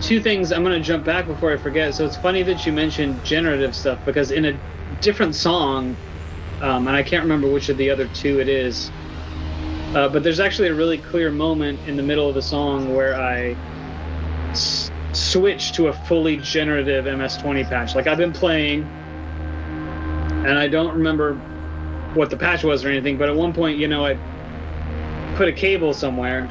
two 0.00 0.20
things. 0.20 0.52
I'm 0.52 0.62
going 0.62 0.80
to 0.80 0.86
jump 0.86 1.04
back 1.04 1.26
before 1.26 1.52
I 1.52 1.56
forget. 1.56 1.94
So 1.94 2.04
it's 2.04 2.16
funny 2.16 2.42
that 2.44 2.64
you 2.66 2.72
mentioned 2.72 3.24
generative 3.24 3.74
stuff 3.74 3.98
because 4.04 4.30
in 4.30 4.44
a 4.44 4.60
different 5.00 5.34
song, 5.34 5.96
um, 6.60 6.86
and 6.86 6.96
I 6.96 7.02
can't 7.02 7.22
remember 7.22 7.50
which 7.50 7.68
of 7.68 7.76
the 7.76 7.90
other 7.90 8.08
two 8.08 8.40
it 8.40 8.48
is, 8.48 8.90
uh, 9.94 10.08
but 10.08 10.22
there's 10.22 10.40
actually 10.40 10.68
a 10.68 10.74
really 10.74 10.98
clear 10.98 11.30
moment 11.30 11.80
in 11.86 11.96
the 11.96 12.02
middle 12.02 12.28
of 12.28 12.34
the 12.34 12.42
song 12.42 12.94
where 12.94 13.14
I 13.20 13.56
switch 15.18 15.72
to 15.72 15.88
a 15.88 15.92
fully 15.92 16.36
generative 16.38 17.04
MS-20 17.06 17.68
patch. 17.68 17.94
Like 17.94 18.06
I've 18.06 18.18
been 18.18 18.32
playing, 18.32 18.82
and 20.28 20.58
I 20.58 20.68
don't 20.68 20.94
remember 20.94 21.34
what 22.14 22.30
the 22.30 22.36
patch 22.36 22.64
was 22.64 22.84
or 22.84 22.88
anything, 22.88 23.18
but 23.18 23.28
at 23.28 23.36
one 23.36 23.52
point, 23.52 23.78
you 23.78 23.88
know, 23.88 24.06
I 24.06 24.18
put 25.36 25.48
a 25.48 25.52
cable 25.52 25.92
somewhere 25.92 26.48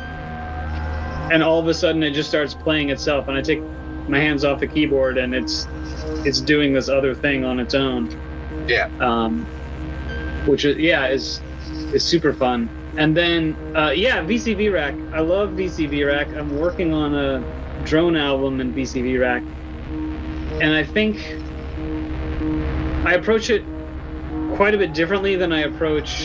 and 1.31 1.43
all 1.43 1.59
of 1.59 1.67
a 1.67 1.73
sudden 1.73 2.03
it 2.03 2.11
just 2.11 2.29
starts 2.29 2.53
playing 2.53 2.89
itself 2.89 3.27
and 3.27 3.37
i 3.37 3.41
take 3.41 3.61
my 4.07 4.17
hands 4.17 4.45
off 4.45 4.59
the 4.61 4.67
keyboard 4.67 5.17
and 5.17 5.35
it's 5.35 5.67
it's 6.25 6.39
doing 6.39 6.73
this 6.73 6.87
other 6.87 7.13
thing 7.13 7.43
on 7.43 7.59
its 7.59 7.73
own 7.73 8.09
Yeah. 8.67 8.87
um 9.01 9.45
which 10.45 10.63
is 10.63 10.77
yeah 10.77 11.07
is 11.07 11.41
is 11.93 12.05
super 12.05 12.33
fun 12.33 12.69
and 12.97 13.17
then 13.17 13.57
uh 13.75 13.89
yeah 13.89 14.21
vcv 14.23 14.71
rack 14.71 14.95
i 15.13 15.19
love 15.19 15.49
vcv 15.51 16.07
rack 16.07 16.29
i'm 16.37 16.49
working 16.57 16.93
on 16.93 17.13
a 17.13 17.43
drone 17.83 18.15
album 18.15 18.59
in 18.61 18.73
vcv 18.73 19.19
rack. 19.19 19.41
And 20.61 20.73
i 20.73 20.83
think 20.83 21.17
i 23.05 23.13
approach 23.13 23.49
it 23.49 23.63
quite 24.55 24.73
a 24.73 24.77
bit 24.77 24.93
differently 24.93 25.35
than 25.35 25.51
i 25.51 25.59
approach 25.61 26.21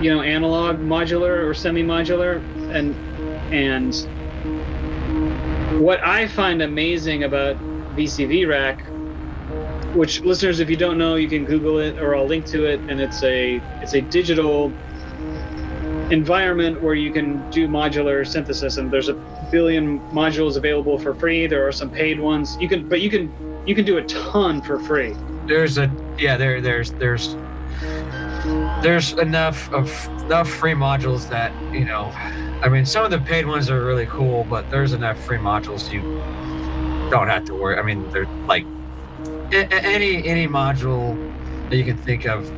you 0.00 0.10
know 0.12 0.20
analog 0.20 0.76
modular 0.78 1.46
or 1.46 1.54
semi 1.54 1.82
modular 1.82 2.42
and 2.74 2.94
and 3.52 3.94
what 5.80 6.04
I 6.04 6.28
find 6.28 6.62
amazing 6.62 7.24
about 7.24 7.56
VCV 7.96 8.48
Rack, 8.48 8.84
which 9.94 10.20
listeners, 10.22 10.60
if 10.60 10.70
you 10.70 10.76
don't 10.76 10.98
know, 10.98 11.16
you 11.16 11.28
can 11.28 11.44
Google 11.44 11.78
it 11.78 11.98
or 11.98 12.14
I'll 12.16 12.26
link 12.26 12.46
to 12.46 12.64
it, 12.64 12.80
and 12.88 13.00
it's 13.00 13.22
a 13.22 13.60
it's 13.82 13.94
a 13.94 14.00
digital 14.00 14.68
environment 16.10 16.82
where 16.82 16.94
you 16.94 17.12
can 17.12 17.50
do 17.50 17.68
modular 17.68 18.26
synthesis, 18.26 18.76
and 18.76 18.90
there's 18.90 19.08
a 19.08 19.14
billion 19.54 20.00
modules 20.10 20.56
available 20.56 20.98
for 20.98 21.14
free. 21.14 21.46
There 21.46 21.64
are 21.64 21.70
some 21.70 21.88
paid 21.88 22.18
ones. 22.18 22.56
You 22.60 22.68
can, 22.68 22.88
but 22.88 23.00
you 23.00 23.08
can 23.08 23.32
you 23.64 23.74
can 23.76 23.84
do 23.84 23.98
a 23.98 24.02
ton 24.02 24.60
for 24.60 24.80
free. 24.80 25.14
There's 25.46 25.78
a 25.78 25.88
yeah 26.18 26.36
there 26.36 26.60
there's 26.60 26.90
there's 26.94 27.36
there's 28.82 29.12
enough 29.12 29.72
of 29.72 29.88
enough 30.24 30.50
free 30.50 30.72
modules 30.72 31.28
that 31.30 31.52
you 31.72 31.84
know 31.84 32.10
I 32.64 32.68
mean 32.68 32.84
some 32.84 33.04
of 33.04 33.12
the 33.12 33.20
paid 33.20 33.46
ones 33.46 33.70
are 33.70 33.84
really 33.84 34.06
cool 34.06 34.44
but 34.50 34.68
there's 34.70 34.92
enough 34.92 35.18
free 35.24 35.38
modules 35.38 35.90
you 35.92 36.00
don't 37.10 37.28
have 37.28 37.44
to 37.44 37.54
worry 37.54 37.78
I 37.78 37.82
mean 37.82 38.10
they're 38.10 38.26
like 38.46 38.66
any 39.52 40.26
any 40.26 40.48
module 40.48 41.14
that 41.70 41.76
you 41.76 41.84
can 41.84 41.96
think 41.96 42.26
of 42.26 42.50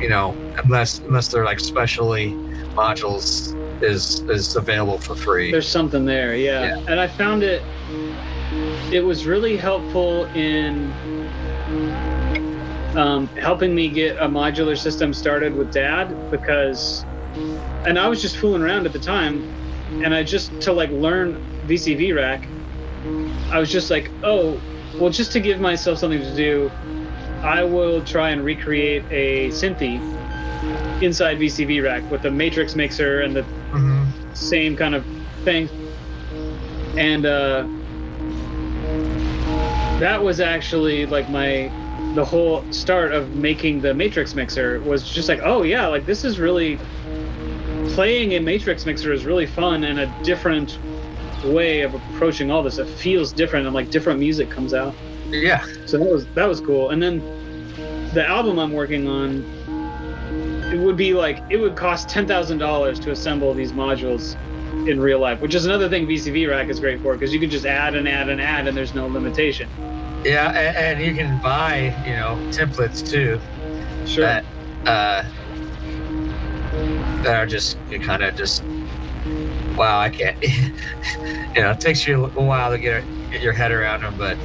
you 0.00 0.08
know 0.08 0.34
unless 0.64 1.00
unless 1.00 1.28
they're 1.28 1.44
like 1.44 1.60
specially 1.60 2.30
modules 2.74 3.54
is 3.82 4.20
is 4.22 4.56
available 4.56 4.98
for 4.98 5.14
free 5.14 5.50
There's 5.50 5.68
something 5.68 6.04
there, 6.04 6.36
yeah. 6.36 6.78
And 6.88 7.00
I 7.00 7.08
found 7.08 7.42
it 7.42 7.62
it 8.92 9.00
was 9.00 9.26
really 9.26 9.56
helpful 9.56 10.26
in 10.26 10.92
um, 12.96 13.26
helping 13.38 13.74
me 13.74 13.88
get 13.88 14.16
a 14.18 14.26
modular 14.26 14.78
system 14.78 15.12
started 15.12 15.54
with 15.54 15.72
dad 15.72 16.30
because 16.30 17.04
and 17.86 17.98
I 17.98 18.08
was 18.08 18.22
just 18.22 18.36
fooling 18.36 18.62
around 18.62 18.86
at 18.86 18.92
the 18.92 18.98
time 19.00 19.42
and 20.04 20.14
I 20.14 20.22
just 20.22 20.60
to 20.62 20.72
like 20.72 20.90
learn 20.90 21.44
VCV 21.66 22.14
rack 22.14 22.46
I 23.50 23.58
was 23.58 23.70
just 23.70 23.90
like, 23.90 24.10
"Oh, 24.22 24.60
well 24.98 25.10
just 25.10 25.32
to 25.32 25.40
give 25.40 25.60
myself 25.60 25.98
something 25.98 26.20
to 26.20 26.36
do, 26.36 26.70
I 27.42 27.62
will 27.62 28.02
try 28.04 28.30
and 28.30 28.44
recreate 28.44 29.04
a 29.10 29.48
Synthi 29.48 30.00
inside 31.02 31.38
VCV 31.38 31.82
rack 31.84 32.08
with 32.10 32.22
the 32.22 32.30
matrix 32.30 32.74
mixer 32.74 33.20
and 33.20 33.36
the. 33.36 33.44
Same 34.34 34.76
kind 34.76 34.94
of 34.94 35.04
thing. 35.44 35.68
And 36.96 37.26
uh, 37.26 37.66
that 40.00 40.22
was 40.22 40.40
actually 40.40 41.06
like 41.06 41.28
my 41.30 41.70
the 42.14 42.24
whole 42.24 42.64
start 42.72 43.12
of 43.12 43.34
making 43.36 43.80
the 43.80 43.92
matrix 43.92 44.34
mixer 44.34 44.80
was 44.80 45.08
just 45.10 45.28
like, 45.28 45.40
oh 45.42 45.62
yeah, 45.62 45.86
like 45.86 46.06
this 46.06 46.24
is 46.24 46.38
really 46.38 46.78
playing 47.94 48.32
a 48.32 48.40
matrix 48.40 48.86
mixer 48.86 49.12
is 49.12 49.24
really 49.24 49.46
fun 49.46 49.84
and 49.84 50.00
a 50.00 50.06
different 50.22 50.78
way 51.44 51.82
of 51.82 51.94
approaching 51.94 52.50
all 52.50 52.62
this. 52.62 52.78
It 52.78 52.88
feels 52.88 53.32
different 53.32 53.66
and 53.66 53.74
like 53.74 53.90
different 53.90 54.18
music 54.18 54.50
comes 54.50 54.74
out. 54.74 54.94
yeah 55.30 55.64
So 55.86 55.98
that 55.98 56.10
was 56.10 56.26
that 56.34 56.48
was 56.48 56.60
cool. 56.60 56.90
And 56.90 57.02
then 57.02 57.20
the 58.14 58.26
album 58.26 58.58
I'm 58.58 58.72
working 58.72 59.08
on, 59.08 59.44
it 60.74 60.80
would 60.80 60.96
be 60.96 61.14
like 61.14 61.40
it 61.50 61.56
would 61.56 61.76
cost 61.76 62.08
ten 62.08 62.26
thousand 62.26 62.58
dollars 62.58 62.98
to 63.00 63.12
assemble 63.12 63.54
these 63.54 63.72
modules 63.72 64.34
in 64.88 65.00
real 65.00 65.20
life, 65.20 65.40
which 65.40 65.54
is 65.54 65.66
another 65.66 65.88
thing 65.88 66.04
VCV 66.06 66.50
Rack 66.50 66.68
is 66.68 66.80
great 66.80 67.00
for 67.00 67.12
because 67.14 67.32
you 67.32 67.38
can 67.38 67.48
just 67.48 67.64
add 67.64 67.94
and 67.94 68.08
add 68.08 68.28
and 68.28 68.40
add 68.40 68.66
and 68.66 68.76
there's 68.76 68.92
no 68.94 69.06
limitation. 69.06 69.68
yeah 70.24 70.48
and, 70.50 70.76
and 70.98 71.06
you 71.06 71.14
can 71.14 71.40
buy 71.40 71.94
you 72.04 72.16
know 72.16 72.36
templates 72.50 73.08
too 73.08 73.40
Sure. 74.06 74.24
that 74.26 74.44
uh, 74.86 75.22
that 77.22 77.36
are 77.36 77.46
just 77.46 77.78
you 77.88 78.00
kind 78.00 78.22
of 78.22 78.34
just 78.36 78.62
wow 79.76 80.00
I 80.00 80.10
can't 80.10 80.36
you 81.56 81.62
know 81.62 81.70
it 81.70 81.80
takes 81.80 82.06
you 82.06 82.24
a 82.24 82.28
while 82.42 82.70
to 82.72 82.78
get, 82.78 83.04
get 83.30 83.40
your 83.42 83.52
head 83.52 83.70
around 83.70 84.02
them 84.02 84.16
but 84.18 84.36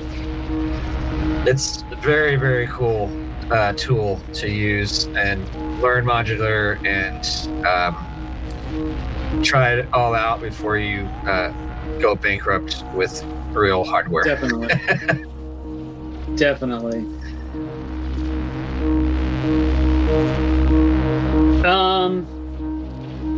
it's 1.49 1.81
very 2.01 2.35
very 2.35 2.67
cool 2.67 3.07
uh, 3.51 3.73
tool 3.73 4.21
to 4.33 4.49
use 4.49 5.07
and 5.07 5.43
learn 5.81 6.05
modular 6.05 6.77
and 6.85 7.25
um, 7.65 9.43
try 9.43 9.73
it 9.73 9.87
all 9.93 10.13
out 10.13 10.41
before 10.41 10.77
you 10.77 11.01
uh, 11.25 11.51
go 11.99 12.15
bankrupt 12.15 12.83
with 12.93 13.23
real 13.51 13.83
hardware 13.83 14.23
Definitely. 14.23 14.67
Definitely. 16.35 16.99
Um, 21.65 22.25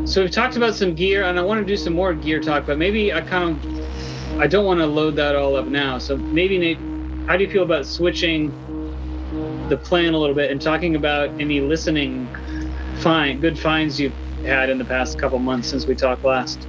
so 0.05 0.21
we've 0.21 0.31
talked 0.31 0.57
about 0.57 0.75
some 0.75 0.93
gear, 0.93 1.23
and 1.23 1.39
I 1.39 1.41
want 1.41 1.61
to 1.61 1.65
do 1.65 1.77
some 1.77 1.93
more 1.93 2.13
gear 2.13 2.39
talk, 2.41 2.65
but 2.65 2.77
maybe 2.77 3.13
I 3.13 3.21
kind 3.21 3.51
of 3.51 4.39
I 4.39 4.47
don't 4.47 4.65
want 4.65 4.79
to 4.79 4.85
load 4.85 5.15
that 5.15 5.35
all 5.35 5.55
up 5.55 5.67
now. 5.67 5.97
So 5.97 6.17
maybe 6.17 6.57
Nate, 6.57 6.77
how 7.27 7.37
do 7.37 7.43
you 7.43 7.49
feel 7.49 7.63
about 7.63 7.85
switching 7.85 8.51
the 9.71 9.77
plan 9.77 10.13
a 10.13 10.17
little 10.17 10.35
bit 10.35 10.51
and 10.51 10.61
talking 10.61 10.95
about 10.97 11.29
any 11.39 11.61
listening 11.61 12.27
fine 12.99 13.39
good 13.39 13.57
finds 13.57 13.99
you've 13.99 14.13
had 14.43 14.69
in 14.69 14.77
the 14.77 14.83
past 14.85 15.17
couple 15.17 15.39
months 15.39 15.69
since 15.69 15.85
we 15.87 15.95
talked 15.95 16.23
last? 16.25 16.67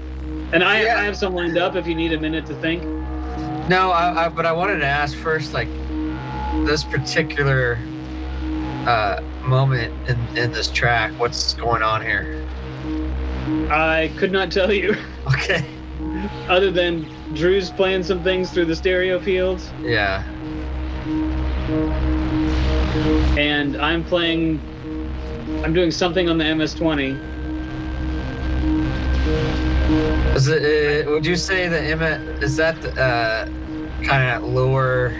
And 0.52 0.62
I, 0.62 0.84
Yeah. 0.84 1.00
I 1.00 1.02
have 1.04 1.16
some 1.16 1.34
lined 1.34 1.58
up 1.58 1.74
if 1.74 1.86
you 1.86 1.94
need 1.96 2.12
a 2.12 2.20
minute 2.20 2.46
to 2.46 2.54
think. 2.60 2.82
No, 3.68 3.90
I, 3.90 4.26
I, 4.26 4.28
but 4.28 4.46
I 4.46 4.52
wanted 4.52 4.78
to 4.78 4.86
ask 4.86 5.16
first, 5.18 5.52
like, 5.52 5.68
this 6.66 6.84
particular 6.84 7.76
uh, 8.86 9.20
moment 9.42 9.92
in, 10.08 10.38
in 10.38 10.52
this 10.52 10.68
track, 10.70 11.12
what's 11.18 11.54
going 11.54 11.82
on 11.82 12.02
here? 12.02 12.44
I 13.70 14.12
could 14.16 14.30
not 14.32 14.50
tell 14.52 14.72
you, 14.72 14.94
Okay. 15.34 15.64
other 16.48 16.70
than 16.70 17.06
Drew's 17.34 17.70
playing 17.70 18.02
some 18.04 18.22
things 18.22 18.50
through 18.50 18.66
the 18.66 18.76
stereo 18.76 19.18
fields, 19.18 19.70
Yeah. 19.80 20.22
And 23.38 23.76
I'm 23.76 24.04
playing. 24.04 24.60
I'm 25.64 25.72
doing 25.72 25.90
something 25.90 26.28
on 26.28 26.38
the 26.38 26.54
MS-20. 26.54 27.16
Is 30.36 30.48
it? 30.48 31.06
Uh, 31.06 31.10
would 31.10 31.26
you 31.26 31.36
say 31.36 31.68
the 31.68 31.80
Emma 31.80 32.18
is 32.40 32.56
that 32.56 32.76
uh, 32.98 33.46
kind 34.04 34.30
of 34.30 34.42
lower, 34.44 35.14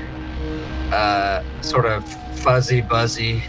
uh, 0.93 1.43
sort 1.61 1.87
of 1.87 2.07
fuzzy, 2.41 2.81
buzzy 2.81 3.43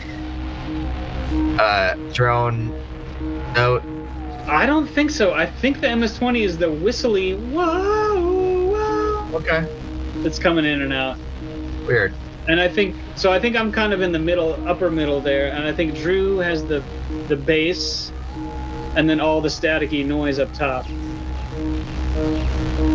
uh, 1.60 1.96
drone 2.14 2.70
note? 3.56 3.84
I 4.48 4.66
don't 4.66 4.88
think 4.88 5.10
so. 5.10 5.34
I 5.34 5.46
think 5.46 5.80
the 5.80 5.96
MS-20 5.96 6.42
is 6.42 6.58
the 6.58 6.70
whistly 6.70 7.34
whoa, 7.36 8.72
whoa 8.72 9.38
Okay. 9.38 9.66
that's 10.22 10.38
coming 10.38 10.66
in 10.66 10.82
and 10.82 10.92
out. 10.94 11.18
Weird. 11.88 12.14
And 12.48 12.60
I 12.60 12.68
think 12.68 12.96
so. 13.16 13.32
I 13.32 13.40
think 13.40 13.56
I'm 13.56 13.72
kind 13.72 13.94
of 13.94 14.02
in 14.02 14.12
the 14.12 14.20
middle, 14.20 14.54
upper 14.68 14.92
middle 14.92 15.22
there, 15.22 15.52
and 15.52 15.66
I 15.66 15.72
think 15.72 15.96
Drew 15.96 16.40
has 16.40 16.66
the 16.66 16.84
the 17.28 17.38
bass, 17.38 18.12
and 18.96 19.10
then 19.10 19.20
all 19.22 19.40
the 19.40 19.50
staticky 19.50 20.06
noise 20.06 20.40
up 20.40 20.54
top. 20.54 20.86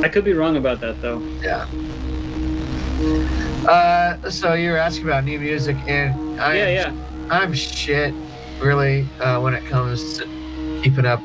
I 0.02 0.08
could 0.08 0.24
be 0.24 0.34
wrong 0.34 0.56
about 0.56 0.80
that 0.80 1.00
though. 1.00 1.20
Yeah. 1.42 1.66
Uh, 3.68 4.30
so 4.30 4.54
you 4.54 4.70
were 4.70 4.76
asking 4.76 5.04
about 5.04 5.24
new 5.24 5.38
music, 5.38 5.76
and 5.86 6.40
I 6.40 6.54
yeah, 6.54 6.86
am, 6.86 6.96
yeah. 6.96 7.28
I'm 7.30 7.52
shit, 7.52 8.14
really, 8.60 9.06
uh, 9.20 9.40
when 9.40 9.54
it 9.54 9.64
comes 9.66 10.18
to 10.18 10.80
keeping 10.82 11.06
up 11.06 11.20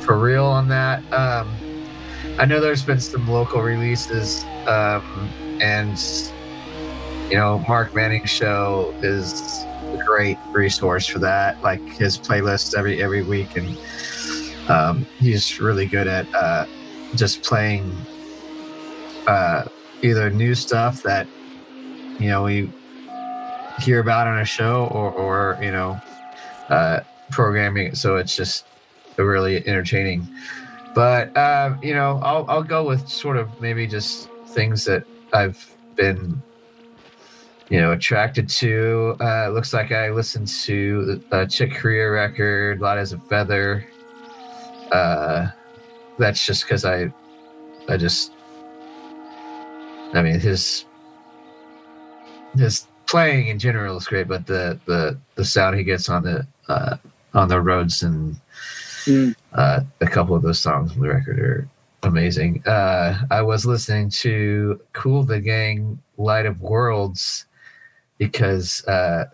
for 0.00 0.18
real 0.18 0.44
on 0.44 0.68
that. 0.68 1.00
Um, 1.12 1.54
I 2.38 2.44
know 2.44 2.60
there's 2.60 2.82
been 2.82 3.00
some 3.00 3.28
local 3.28 3.62
releases, 3.62 4.44
um, 4.66 5.30
and 5.60 5.98
you 7.30 7.36
know, 7.36 7.58
Mark 7.66 7.94
Manning's 7.94 8.30
show 8.30 8.94
is 9.02 9.64
a 9.64 10.02
great 10.06 10.38
resource 10.52 11.06
for 11.06 11.18
that. 11.18 11.60
Like 11.62 11.80
his 11.80 12.16
playlist 12.16 12.76
every 12.76 13.02
every 13.02 13.22
week, 13.22 13.56
and 13.56 13.76
um, 14.70 15.06
he's 15.18 15.60
really 15.60 15.86
good 15.86 16.06
at 16.06 16.32
uh, 16.34 16.66
just 17.16 17.42
playing 17.42 17.96
uh, 19.26 19.64
either 20.02 20.30
new 20.30 20.54
stuff 20.54 21.02
that 21.02 21.26
you 22.20 22.28
know 22.28 22.44
we 22.44 22.72
hear 23.80 23.98
about 23.98 24.28
on 24.28 24.38
a 24.38 24.44
show, 24.44 24.86
or 24.92 25.10
or 25.10 25.58
you 25.60 25.72
know, 25.72 26.00
uh, 26.68 27.00
programming. 27.32 27.96
So 27.96 28.16
it's 28.16 28.36
just 28.36 28.66
really 29.16 29.66
entertaining. 29.66 30.28
But 30.94 31.36
um, 31.36 31.80
you 31.82 31.92
know, 31.92 32.20
I'll 32.22 32.46
I'll 32.48 32.62
go 32.62 32.86
with 32.86 33.08
sort 33.08 33.36
of 33.36 33.60
maybe 33.60 33.88
just 33.88 34.28
things 34.46 34.84
that 34.84 35.04
I've 35.32 35.72
been 35.96 36.40
you 37.68 37.80
know 37.80 37.92
attracted 37.92 38.48
to. 38.48 39.16
Uh, 39.20 39.48
looks 39.48 39.72
like 39.72 39.92
I 39.92 40.10
listened 40.10 40.48
to 40.48 41.22
the 41.30 41.46
Chick 41.46 41.74
Corea 41.74 42.10
record, 42.10 42.80
"Light 42.80 42.98
as 42.98 43.12
a 43.12 43.18
Feather." 43.18 43.86
Uh, 44.92 45.48
that's 46.18 46.46
just 46.46 46.62
because 46.62 46.84
I, 46.84 47.12
I 47.88 47.96
just, 47.96 48.32
I 50.14 50.22
mean 50.22 50.38
his 50.38 50.84
his 52.56 52.86
playing 53.06 53.48
in 53.48 53.58
general 53.58 53.96
is 53.96 54.06
great, 54.06 54.28
but 54.28 54.46
the 54.46 54.78
the 54.86 55.18
the 55.34 55.44
sound 55.44 55.76
he 55.76 55.84
gets 55.84 56.08
on 56.08 56.22
the 56.22 56.46
uh, 56.68 56.96
on 57.34 57.48
the 57.48 57.60
Rhodes 57.60 58.02
and 58.02 58.36
Mm. 59.06 59.36
uh, 59.52 59.80
a 60.00 60.06
couple 60.06 60.34
of 60.34 60.42
those 60.42 60.58
songs 60.58 60.90
on 60.90 60.98
the 60.98 61.08
record 61.08 61.38
are 61.38 61.68
amazing. 62.02 62.60
Uh, 62.66 63.16
I 63.30 63.40
was 63.40 63.64
listening 63.64 64.10
to 64.10 64.80
Kool 64.94 65.22
the 65.22 65.38
Gang 65.40 65.96
Light 66.16 66.44
of 66.44 66.60
Worlds 66.60 67.45
because 68.18 68.84
uh, 68.86 69.26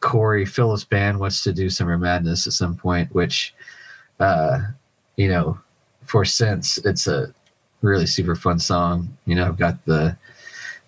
Corey 0.00 0.44
Phillips 0.44 0.84
band 0.84 1.18
wants 1.18 1.42
to 1.44 1.52
do 1.52 1.70
Summer 1.70 1.98
Madness 1.98 2.46
at 2.46 2.52
some 2.52 2.76
point, 2.76 3.14
which, 3.14 3.54
uh, 4.20 4.60
you 5.16 5.28
know, 5.28 5.58
for 6.04 6.24
sense, 6.24 6.78
it's 6.78 7.06
a 7.06 7.32
really 7.82 8.06
super 8.06 8.34
fun 8.34 8.58
song. 8.58 9.16
You 9.26 9.34
know, 9.36 9.46
I've 9.46 9.58
got 9.58 9.84
the 9.84 10.16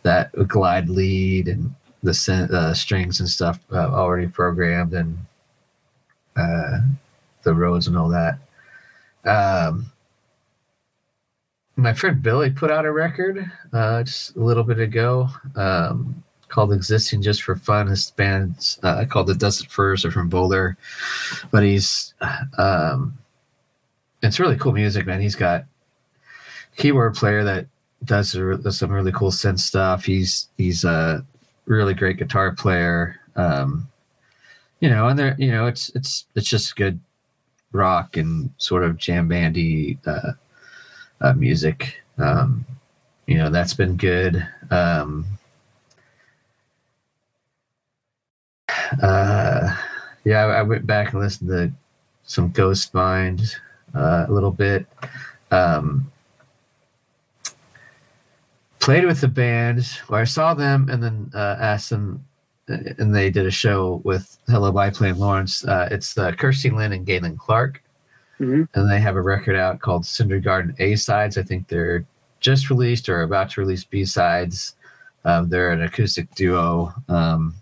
that 0.02 0.31
glide 0.48 0.88
lead 0.88 1.48
and 1.48 1.74
the 2.02 2.48
uh, 2.52 2.74
strings 2.74 3.20
and 3.20 3.29
stuff 3.29 3.59
uh, 3.72 3.88
already 3.90 4.29
programmed 4.29 4.94
and 4.94 5.18
uh, 6.37 6.79
the 7.42 7.55
Rhodes 7.55 7.88
and 7.88 7.96
all 7.96 8.09
that. 8.11 8.38
Um, 9.24 9.90
my 11.76 11.92
friend 11.92 12.22
Billy 12.22 12.50
put 12.50 12.70
out 12.70 12.87
a 12.87 12.92
record 12.92 13.50
uh, 13.72 14.02
just 14.02 14.37
a 14.37 14.40
little 14.40 14.62
bit 14.62 14.79
ago 14.79 15.29
um, 15.57 16.22
called 16.48 16.72
"Existing 16.72 17.22
Just 17.22 17.42
for 17.42 17.56
Fun." 17.56 17.87
His 17.87 18.11
band's 18.12 18.78
uh, 18.82 19.04
called 19.09 19.26
the 19.26 19.35
Dusted 19.35 19.70
Furs 19.70 20.04
are 20.04 20.11
from 20.11 20.28
Boulder, 20.28 20.76
but 21.50 21.62
he's 21.62 22.14
um, 22.59 23.16
it's 24.22 24.40
really 24.40 24.56
cool 24.56 24.72
music, 24.72 25.06
man. 25.06 25.20
He's 25.20 25.37
got 25.37 25.64
keyboard 26.76 27.14
player 27.14 27.44
that 27.44 27.66
does 28.04 28.35
a- 28.35 28.72
some 28.72 28.90
really 28.90 29.12
cool 29.12 29.30
synth 29.30 29.61
stuff. 29.61 30.04
He's 30.04 30.48
he's 30.56 30.85
a 30.85 31.24
really 31.66 31.94
great 31.94 32.18
guitar 32.18 32.52
player. 32.52 33.20
Um, 33.37 33.88
you 34.80 34.90
know, 34.90 35.09
and 35.09 35.18
there, 35.18 35.35
you 35.38 35.50
know, 35.50 35.66
it's 35.66 35.90
it's 35.94 36.26
it's 36.35 36.48
just 36.48 36.76
good 36.76 37.00
rock 37.72 38.16
and 38.16 38.50
sort 38.59 38.85
of 38.85 38.96
jam 38.96 39.28
bandy 39.28 39.98
uh, 40.06 40.32
uh, 41.20 41.32
music. 41.35 42.02
Um, 42.18 42.64
you 43.26 43.37
know, 43.37 43.50
that's 43.50 43.74
been 43.74 43.96
good. 43.96 44.46
Um, 44.70 45.26
uh, 49.03 49.77
yeah, 50.25 50.44
I, 50.46 50.59
I 50.59 50.62
went 50.62 50.87
back 50.87 51.12
and 51.12 51.22
listened 51.22 51.51
to 51.51 51.72
some 52.25 52.51
Ghost 52.51 52.92
Mind 52.94 53.55
uh, 53.94 54.27
a 54.29 54.33
little 54.33 54.51
bit. 54.51 54.87
Um, 55.51 56.11
played 58.81 59.05
with 59.05 59.20
the 59.20 59.29
band 59.29 59.85
where 60.09 60.20
I 60.20 60.25
saw 60.25 60.55
them 60.55 60.88
and 60.88 61.03
then 61.03 61.31
uh, 61.35 61.57
asked 61.59 61.90
them, 61.90 62.25
uh, 62.68 62.77
and 62.99 63.14
they 63.14 63.31
did 63.31 63.46
a 63.46 63.51
show 63.51 64.01
with 64.05 64.38
Hello 64.49 64.72
Biplane 64.72 65.18
Lawrence. 65.18 65.64
Uh, 65.64 65.88
it's 65.90 66.16
uh, 66.18 66.33
Kirsty 66.33 66.70
Lynn 66.70 66.92
and 66.92 67.07
Galen 67.07 67.37
Clark, 67.37 67.83
Mhm. 68.40 68.68
and 68.75 68.90
they 68.90 69.01
have 69.01 69.16
a 69.16 69.22
record 69.22 69.57
out 69.57 69.81
called 69.81 70.05
Cinder 70.05 70.40
Garden 70.40 70.75
A 70.79 70.94
Sides. 70.96 71.38
I 71.38 71.42
think 71.42 71.68
they're 71.68 72.05
just 72.40 72.70
released 72.70 73.09
or 73.09 73.22
about 73.22 73.51
to 73.51 73.61
release 73.61 73.83
B 73.85 74.05
sides. 74.05 74.75
Um, 75.25 75.49
they're 75.49 75.72
an 75.72 75.83
acoustic 75.83 76.33
duo. 76.35 76.92
Um, 77.09 77.55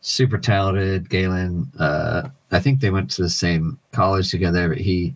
super 0.00 0.38
talented. 0.38 1.08
Galen, 1.08 1.70
uh, 1.78 2.28
I 2.50 2.60
think 2.60 2.80
they 2.80 2.90
went 2.90 3.10
to 3.12 3.22
the 3.22 3.30
same 3.30 3.78
college 3.92 4.30
together, 4.30 4.68
but 4.68 4.78
he 4.78 5.14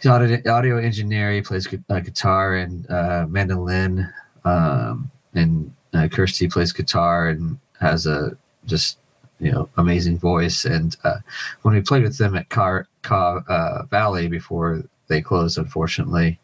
he's 0.00 0.10
audio, 0.10 0.40
audio 0.50 0.78
engineer. 0.78 1.32
He 1.32 1.42
plays 1.42 1.66
gu- 1.66 1.82
uh, 1.88 2.00
guitar 2.00 2.56
and 2.56 2.90
uh, 2.90 3.26
mandolin, 3.28 4.12
um, 4.44 5.10
and 5.34 5.72
uh, 5.94 6.08
Kirsty 6.08 6.48
plays 6.48 6.72
guitar 6.72 7.28
and 7.28 7.58
has 7.80 8.06
a 8.06 8.36
just 8.66 8.98
you 9.38 9.52
know 9.52 9.68
amazing 9.76 10.18
voice. 10.18 10.64
And 10.64 10.96
uh, 11.04 11.18
when 11.62 11.74
we 11.74 11.80
played 11.80 12.02
with 12.02 12.18
them 12.18 12.36
at 12.36 12.48
Car, 12.48 12.86
Car 13.02 13.44
uh, 13.48 13.84
Valley 13.84 14.28
before 14.28 14.82
they 15.06 15.22
closed, 15.22 15.58
unfortunately, 15.58 16.38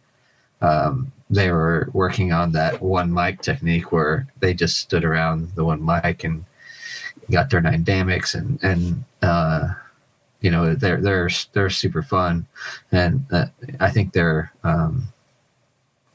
um, 0.61 1.13
they 1.31 1.51
were 1.51 1.91
working 1.93 2.33
on 2.33 2.53
that 2.53 2.81
one 2.81 3.13
mic 3.13 3.43
technique 3.43 3.93
where 3.93 4.27
they 4.41 4.55
just 4.55 4.79
stood 4.79 5.05
around 5.05 5.51
the 5.57 5.65
one 5.65 5.85
mic 5.85 6.25
and 6.25 6.45
got 7.31 7.51
their 7.51 7.61
dynamics 7.61 8.35
and 8.35 8.63
and 8.63 9.05
uh, 9.23 9.69
you 10.41 10.51
know 10.51 10.75
they're 10.75 11.01
they're 11.01 11.31
they're 11.53 11.71
super 11.71 12.03
fun 12.03 12.47
and 12.93 13.25
uh, 13.33 13.47
I 13.81 13.91
think 13.91 14.13
they're 14.13 14.53
um, 14.63 15.09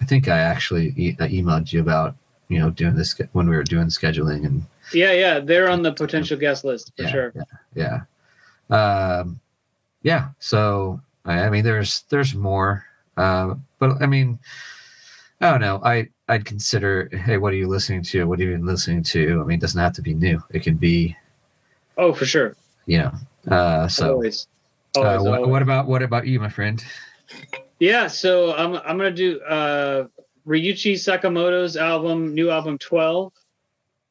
I 0.01 0.05
think 0.05 0.27
I 0.27 0.37
actually 0.39 0.93
e- 0.95 1.15
I 1.19 1.27
emailed 1.27 1.71
you 1.73 1.81
about 1.81 2.15
you 2.47 2.59
know 2.59 2.69
doing 2.69 2.95
this 2.95 3.19
when 3.33 3.49
we 3.49 3.55
were 3.55 3.63
doing 3.63 3.87
scheduling 3.87 4.45
and 4.45 4.63
Yeah, 4.93 5.11
yeah. 5.13 5.39
They're 5.39 5.69
on 5.69 5.83
the 5.83 5.91
potential 5.93 6.37
guest 6.37 6.63
list 6.63 6.91
for 6.95 7.03
yeah, 7.03 7.09
sure. 7.09 7.33
yeah 7.75 8.01
yeah 8.69 9.19
um, 9.19 9.39
yeah 10.03 10.29
so 10.39 10.99
I, 11.25 11.41
I 11.45 11.49
mean 11.49 11.63
there's 11.63 12.03
there's 12.09 12.33
more 12.35 12.85
uh, 13.17 13.55
but 13.79 14.01
I 14.01 14.05
mean 14.05 14.39
I 15.41 15.51
don't 15.51 15.61
know 15.61 15.79
I 15.83 16.09
I'd 16.27 16.45
consider 16.45 17.09
hey 17.25 17.37
what 17.37 17.53
are 17.53 17.57
you 17.57 17.67
listening 17.67 18.03
to 18.03 18.25
what 18.27 18.39
are 18.39 18.43
you 18.43 18.57
listening 18.57 19.03
to 19.03 19.41
I 19.41 19.43
mean 19.45 19.57
it 19.57 19.61
doesn't 19.61 19.79
have 19.79 19.93
to 19.93 20.01
be 20.01 20.13
new 20.13 20.41
it 20.51 20.63
can 20.63 20.75
be 20.75 21.15
Oh, 21.97 22.13
for 22.13 22.25
sure. 22.25 22.55
you 22.85 22.97
know 22.99 23.11
uh, 23.55 23.87
so 23.87 24.13
always. 24.13 24.47
uh, 24.97 25.01
what, 25.01 25.39
always. 25.39 25.47
what 25.47 25.61
about 25.61 25.87
what 25.87 26.03
about 26.03 26.27
you 26.27 26.39
my 26.39 26.49
friend 26.49 26.83
Yeah, 27.79 28.07
so 28.07 28.53
I'm 28.55 28.75
I'm 28.75 28.97
gonna 28.97 29.11
do 29.11 29.39
uh 29.41 30.07
Ryuichi 30.47 30.93
Sakamoto's 30.95 31.77
album, 31.77 32.33
new 32.33 32.49
album 32.49 32.77
twelve. 32.77 33.31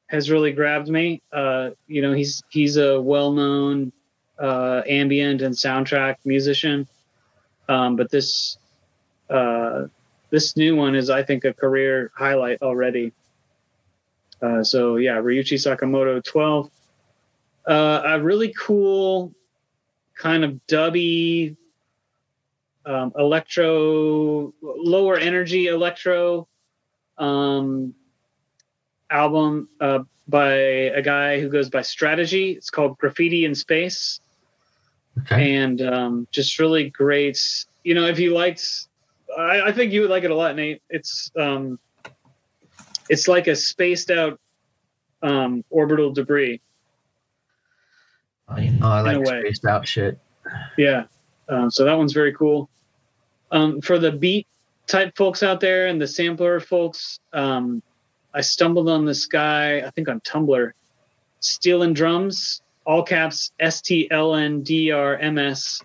has 0.06 0.30
really 0.30 0.52
grabbed 0.52 0.88
me. 0.88 1.20
Uh, 1.32 1.70
you 1.88 2.00
know, 2.00 2.12
he's 2.12 2.42
he's 2.48 2.76
a 2.78 3.00
well-known 3.00 3.92
uh, 4.38 4.82
ambient 4.88 5.42
and 5.42 5.54
soundtrack 5.54 6.16
musician, 6.24 6.86
um, 7.68 7.96
but 7.96 8.08
this 8.10 8.56
uh, 9.28 9.86
this 10.30 10.56
new 10.56 10.76
one 10.76 10.94
is, 10.94 11.10
I 11.10 11.22
think, 11.22 11.44
a 11.44 11.52
career 11.52 12.10
highlight 12.14 12.62
already. 12.62 13.12
Uh, 14.40 14.62
so 14.62 14.96
yeah, 14.96 15.16
Ryuichi 15.16 15.58
Sakamoto, 15.58 16.22
twelve. 16.22 16.70
Uh, 17.66 18.02
a 18.04 18.20
really 18.20 18.54
cool 18.58 19.34
kind 20.16 20.42
of 20.44 20.58
dubby 20.68 21.56
um, 22.86 23.12
electro, 23.18 24.54
lower 24.62 25.16
energy 25.18 25.66
electro 25.66 26.48
um, 27.18 27.94
album 29.10 29.68
uh, 29.80 29.98
by 30.28 30.52
a 30.54 31.02
guy 31.02 31.40
who 31.40 31.48
goes 31.50 31.68
by 31.68 31.82
Strategy. 31.82 32.52
It's 32.52 32.70
called 32.70 32.96
Graffiti 32.98 33.44
in 33.44 33.54
Space, 33.54 34.20
Okay. 35.20 35.56
and 35.56 35.82
um, 35.82 36.28
just 36.30 36.58
really 36.58 36.90
great. 36.90 37.38
You 37.84 37.94
know, 37.94 38.06
if 38.06 38.18
you 38.18 38.32
liked, 38.34 38.87
I, 39.36 39.68
I 39.68 39.72
think 39.72 39.92
you 39.92 40.02
would 40.02 40.10
like 40.10 40.24
it 40.24 40.30
a 40.30 40.34
lot, 40.34 40.56
Nate. 40.56 40.82
It's 40.88 41.30
um, 41.38 41.78
it's 43.08 43.28
like 43.28 43.46
a 43.46 43.56
spaced 43.56 44.10
out 44.10 44.38
um, 45.22 45.64
orbital 45.70 46.12
debris. 46.12 46.60
Oh, 48.48 48.54
I 48.54 48.60
in 48.60 48.82
a 48.82 49.20
like 49.20 49.40
spaced 49.40 49.64
out 49.64 49.86
shit. 49.86 50.18
Yeah. 50.76 51.04
Um, 51.48 51.70
so 51.70 51.84
that 51.84 51.96
one's 51.96 52.12
very 52.12 52.34
cool. 52.34 52.68
Um, 53.50 53.80
for 53.80 53.98
the 53.98 54.12
beat 54.12 54.46
type 54.86 55.16
folks 55.16 55.42
out 55.42 55.60
there 55.60 55.86
and 55.86 56.00
the 56.00 56.06
sampler 56.06 56.60
folks, 56.60 57.20
um, 57.32 57.82
I 58.34 58.40
stumbled 58.42 58.88
on 58.88 59.04
this 59.04 59.26
guy, 59.26 59.78
I 59.80 59.90
think 59.90 60.08
on 60.08 60.20
Tumblr, 60.20 60.70
Stealing 61.40 61.94
Drums, 61.94 62.62
all 62.84 63.02
caps 63.02 63.52
S 63.58 63.80
T 63.80 64.08
L 64.10 64.34
N 64.34 64.62
D 64.62 64.90
R 64.90 65.16
M 65.16 65.38
S. 65.38 65.80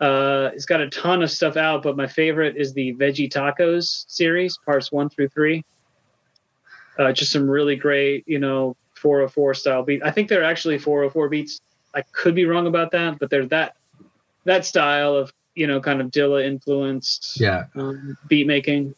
Uh, 0.00 0.50
he's 0.52 0.66
got 0.66 0.80
a 0.80 0.88
ton 0.90 1.22
of 1.22 1.30
stuff 1.30 1.56
out, 1.56 1.82
but 1.82 1.96
my 1.96 2.06
favorite 2.06 2.56
is 2.56 2.72
the 2.72 2.94
Veggie 2.94 3.30
Tacos 3.30 4.04
series, 4.08 4.56
parts 4.64 4.92
one 4.92 5.08
through 5.08 5.28
three. 5.28 5.64
Uh, 6.98 7.12
just 7.12 7.32
some 7.32 7.48
really 7.48 7.76
great, 7.76 8.26
you 8.26 8.38
know, 8.38 8.76
404 8.94 9.54
style 9.54 9.82
beat. 9.82 10.02
I 10.04 10.10
think 10.10 10.28
they're 10.28 10.44
actually 10.44 10.78
404 10.78 11.28
beats. 11.28 11.60
I 11.94 12.02
could 12.12 12.34
be 12.34 12.44
wrong 12.44 12.66
about 12.66 12.90
that, 12.92 13.18
but 13.18 13.30
they're 13.30 13.46
that 13.46 13.76
that 14.44 14.64
style 14.64 15.14
of 15.14 15.32
you 15.54 15.66
know 15.66 15.80
kind 15.80 16.00
of 16.00 16.10
Dilla 16.10 16.44
influenced 16.44 17.40
Yeah. 17.40 17.64
um, 17.74 18.16
beat 18.28 18.46
making. 18.46 18.94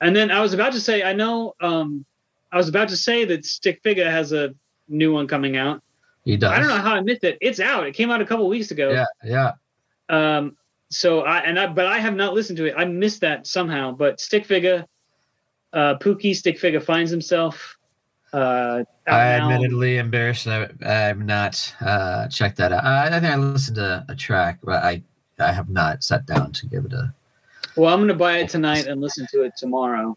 And 0.00 0.14
then 0.16 0.30
I 0.30 0.40
was 0.40 0.52
about 0.52 0.72
to 0.72 0.80
say, 0.80 1.02
I 1.02 1.12
know, 1.12 1.54
um, 1.60 2.04
I 2.50 2.56
was 2.56 2.68
about 2.68 2.88
to 2.88 2.96
say 2.96 3.24
that 3.26 3.44
Stick 3.44 3.80
Figure 3.82 4.10
has 4.10 4.32
a 4.32 4.54
new 4.88 5.12
one 5.12 5.28
coming 5.28 5.56
out. 5.56 5.80
He 6.24 6.36
does. 6.36 6.50
I 6.50 6.60
don't 6.60 6.68
know 6.68 6.76
how 6.76 6.94
I 6.94 7.00
missed 7.00 7.24
it. 7.24 7.38
It's 7.40 7.60
out. 7.60 7.86
It 7.86 7.94
came 7.94 8.10
out 8.10 8.20
a 8.20 8.26
couple 8.26 8.48
weeks 8.48 8.70
ago. 8.70 8.90
Yeah. 8.90 9.06
Yeah. 9.24 9.52
Um, 10.08 10.56
so 10.90 11.20
I 11.22 11.38
and 11.40 11.58
I, 11.58 11.66
but 11.66 11.86
I 11.86 11.98
have 11.98 12.14
not 12.14 12.34
listened 12.34 12.58
to 12.58 12.66
it. 12.66 12.74
I 12.76 12.84
missed 12.84 13.22
that 13.22 13.46
somehow. 13.46 13.92
But 13.92 14.20
Stick 14.20 14.44
Figure, 14.44 14.86
uh, 15.72 15.96
Pookie 15.96 16.36
Stick 16.36 16.58
Figure 16.58 16.80
finds 16.80 17.10
himself. 17.10 17.76
Uh, 18.32 18.84
I 19.06 19.38
now. 19.38 19.50
admittedly 19.50 19.98
embarrassed. 19.98 20.46
I, 20.46 20.68
I 20.84 20.92
have 20.92 21.18
not 21.18 21.74
uh, 21.80 22.28
checked 22.28 22.56
that 22.58 22.72
out. 22.72 22.84
I, 22.84 23.08
I 23.08 23.20
think 23.20 23.32
I 23.32 23.36
listened 23.36 23.76
to 23.76 24.04
a 24.08 24.14
track, 24.14 24.58
but 24.62 24.82
I 24.82 25.02
I 25.38 25.52
have 25.52 25.68
not 25.68 26.04
sat 26.04 26.26
down 26.26 26.52
to 26.52 26.66
give 26.66 26.84
it 26.84 26.92
a. 26.92 27.12
Well, 27.76 27.92
I'm 27.92 28.00
going 28.00 28.08
to 28.08 28.14
buy 28.14 28.38
it 28.38 28.50
tonight 28.50 28.86
and 28.86 29.00
listen 29.00 29.26
to 29.32 29.42
it 29.42 29.54
tomorrow. 29.56 30.16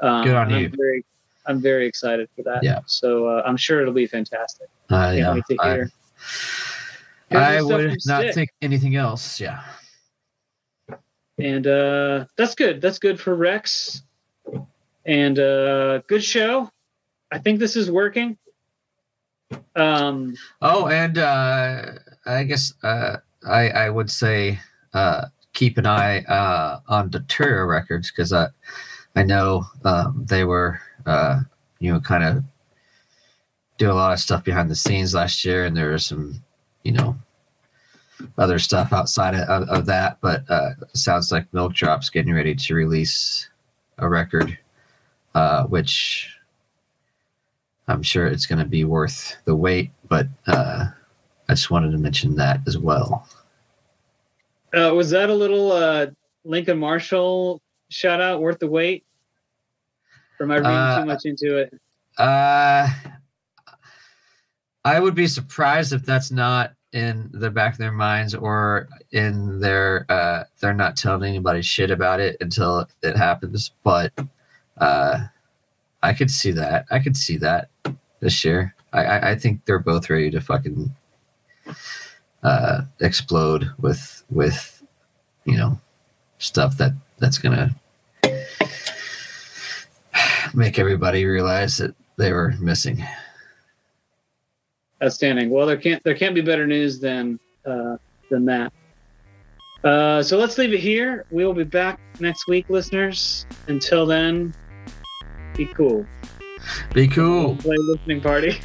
Um, 0.00 0.24
Good 0.24 0.34
on 0.34 0.50
you. 0.50 0.56
I'm 0.56 0.74
very, 0.76 1.04
I'm 1.46 1.60
very 1.60 1.86
excited 1.86 2.28
for 2.34 2.42
that. 2.42 2.62
Yeah. 2.62 2.80
So 2.86 3.26
uh, 3.26 3.42
I'm 3.44 3.56
sure 3.56 3.82
it'll 3.82 3.92
be 3.92 4.06
fantastic. 4.06 4.68
Uh, 4.90 5.12
Can't 5.14 5.34
wait 5.34 5.44
to 5.58 5.90
I, 7.32 7.56
I 7.56 7.62
would 7.62 7.96
not 8.06 8.22
Stick. 8.22 8.34
think 8.34 8.50
anything 8.62 8.96
else. 8.96 9.40
Yeah. 9.40 9.62
And 11.38 11.66
uh, 11.66 12.24
that's 12.36 12.54
good. 12.54 12.80
That's 12.80 12.98
good 12.98 13.20
for 13.20 13.34
Rex. 13.34 14.02
And 15.04 15.38
uh, 15.38 15.98
good 16.06 16.22
show. 16.24 16.70
I 17.30 17.38
think 17.38 17.58
this 17.58 17.76
is 17.76 17.90
working. 17.90 18.38
Um, 19.74 20.34
Oh, 20.62 20.86
and 20.88 21.18
uh, 21.18 21.92
I 22.24 22.44
guess 22.44 22.72
uh, 22.82 23.18
I 23.46 23.68
I 23.70 23.90
would 23.90 24.10
say 24.10 24.58
uh, 24.94 25.26
keep 25.52 25.78
an 25.78 25.86
eye 25.86 26.20
uh, 26.24 26.80
on 26.88 27.10
Deterra 27.10 27.68
Records 27.68 28.10
because 28.10 28.32
I 28.32 28.48
I 29.14 29.22
know 29.22 29.66
um, 29.84 30.24
they 30.28 30.44
were 30.44 30.80
uh, 31.06 31.40
you 31.78 31.92
know 31.92 32.00
kind 32.00 32.24
of 32.24 32.44
do 33.78 33.90
a 33.90 33.94
lot 33.94 34.12
of 34.12 34.20
stuff 34.20 34.44
behind 34.44 34.70
the 34.70 34.76
scenes 34.76 35.14
last 35.14 35.44
year, 35.44 35.64
and 35.64 35.76
there 35.76 35.90
was 35.90 36.06
some 36.06 36.42
you 36.82 36.92
know 36.92 37.16
other 38.38 38.58
stuff 38.58 38.92
outside 38.92 39.34
of, 39.34 39.68
of, 39.68 39.86
that. 39.86 40.18
But 40.20 40.48
uh, 40.50 40.70
sounds 40.94 41.30
like 41.32 41.52
Milk 41.52 41.74
Drop's 41.74 42.10
getting 42.10 42.34
ready 42.34 42.54
to 42.54 42.74
release 42.74 43.48
a 43.98 44.08
record, 44.08 44.58
uh, 45.34 45.64
which 45.64 46.30
I'm 47.88 48.02
sure 48.02 48.26
it's 48.26 48.46
going 48.46 48.58
to 48.58 48.64
be 48.64 48.84
worth 48.84 49.36
the 49.44 49.54
wait, 49.54 49.90
but 50.08 50.26
uh, 50.46 50.86
I 51.48 51.52
just 51.52 51.70
wanted 51.70 51.92
to 51.92 51.98
mention 51.98 52.34
that 52.36 52.60
as 52.66 52.76
well. 52.78 53.28
uh, 54.74 54.92
was 54.94 55.10
that 55.10 55.30
a 55.30 55.34
little 55.34 55.72
uh, 55.72 56.06
Lincoln 56.44 56.78
Marshall 56.78 57.60
shout 57.90 58.20
out 58.20 58.40
worth 58.40 58.58
the 58.58 58.66
wait? 58.66 59.04
Or 60.38 60.44
am 60.44 60.50
I 60.50 60.56
reading 60.56 60.72
Uh, 60.72 61.00
too 61.00 61.06
much 61.06 61.24
into 61.24 61.56
it? 61.58 61.74
Uh, 62.18 62.88
I 64.86 65.00
would 65.00 65.16
be 65.16 65.26
surprised 65.26 65.92
if 65.92 66.06
that's 66.06 66.30
not 66.30 66.72
in 66.92 67.28
the 67.32 67.50
back 67.50 67.72
of 67.72 67.78
their 67.78 67.90
minds 67.90 68.36
or 68.36 68.88
in 69.10 69.58
their 69.58 70.06
uh, 70.08 70.44
they're 70.60 70.72
not 70.72 70.96
telling 70.96 71.28
anybody 71.28 71.60
shit 71.60 71.90
about 71.90 72.20
it 72.20 72.36
until 72.40 72.86
it 73.02 73.16
happens. 73.16 73.72
But 73.82 74.12
uh, 74.78 75.24
I 76.04 76.12
could 76.12 76.30
see 76.30 76.52
that. 76.52 76.86
I 76.88 77.00
could 77.00 77.16
see 77.16 77.36
that 77.38 77.68
this 78.20 78.44
year. 78.44 78.76
I, 78.92 79.04
I, 79.04 79.30
I 79.30 79.34
think 79.34 79.64
they're 79.64 79.80
both 79.80 80.08
ready 80.08 80.30
to 80.30 80.40
fucking 80.40 80.94
uh, 82.44 82.82
explode 83.00 83.68
with 83.80 84.22
with 84.30 84.84
you 85.46 85.56
know 85.56 85.80
stuff 86.38 86.78
that 86.78 86.92
that's 87.18 87.38
gonna 87.38 87.74
make 90.54 90.78
everybody 90.78 91.24
realize 91.24 91.78
that 91.78 91.92
they 92.18 92.32
were 92.32 92.54
missing. 92.60 93.04
Outstanding. 95.02 95.50
Well, 95.50 95.66
there 95.66 95.76
can't 95.76 96.02
there 96.04 96.14
can't 96.14 96.34
be 96.34 96.40
better 96.40 96.66
news 96.66 96.98
than 96.98 97.38
uh, 97.66 97.96
than 98.30 98.44
that. 98.46 98.72
Uh, 99.84 100.22
so 100.22 100.38
let's 100.38 100.58
leave 100.58 100.72
it 100.72 100.80
here. 100.80 101.26
We 101.30 101.44
will 101.44 101.54
be 101.54 101.64
back 101.64 102.00
next 102.18 102.48
week, 102.48 102.68
listeners. 102.70 103.46
Until 103.68 104.06
then, 104.06 104.54
be 105.54 105.66
cool. 105.66 106.06
Be 106.92 107.06
cool. 107.06 107.56
Play 107.56 107.76
listening 107.78 108.20
party. 108.20 108.58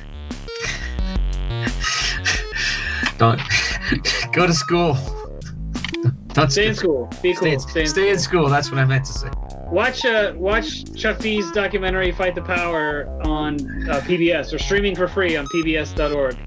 Don't 3.18 3.40
go 4.34 4.48
to 4.48 4.54
school. 4.54 4.98
Don't 6.30 6.52
Stay 6.52 6.68
in 6.68 6.76
school. 6.76 7.10
Be 7.22 7.34
Stay, 7.34 7.52
cool. 7.52 7.60
Stay 7.60 7.82
in 7.82 7.88
stay 7.88 8.10
in 8.10 8.20
school. 8.20 8.50
That's 8.50 8.72
what 8.72 8.80
I 8.80 8.86
meant 8.86 9.06
to 9.06 9.14
say. 9.14 9.30
Watch 9.72 10.04
uh, 10.04 10.34
watch 10.36 10.84
Chuck 10.96 11.20
D's 11.20 11.50
documentary 11.52 12.12
"Fight 12.12 12.36
the 12.36 12.42
Power" 12.42 13.08
on 13.24 13.56
uh, 13.90 14.02
PBS 14.02 14.54
or 14.54 14.60
streaming 14.60 14.96
for 14.96 15.08
free 15.08 15.38
on 15.38 15.48
PBS.org. 15.48 16.38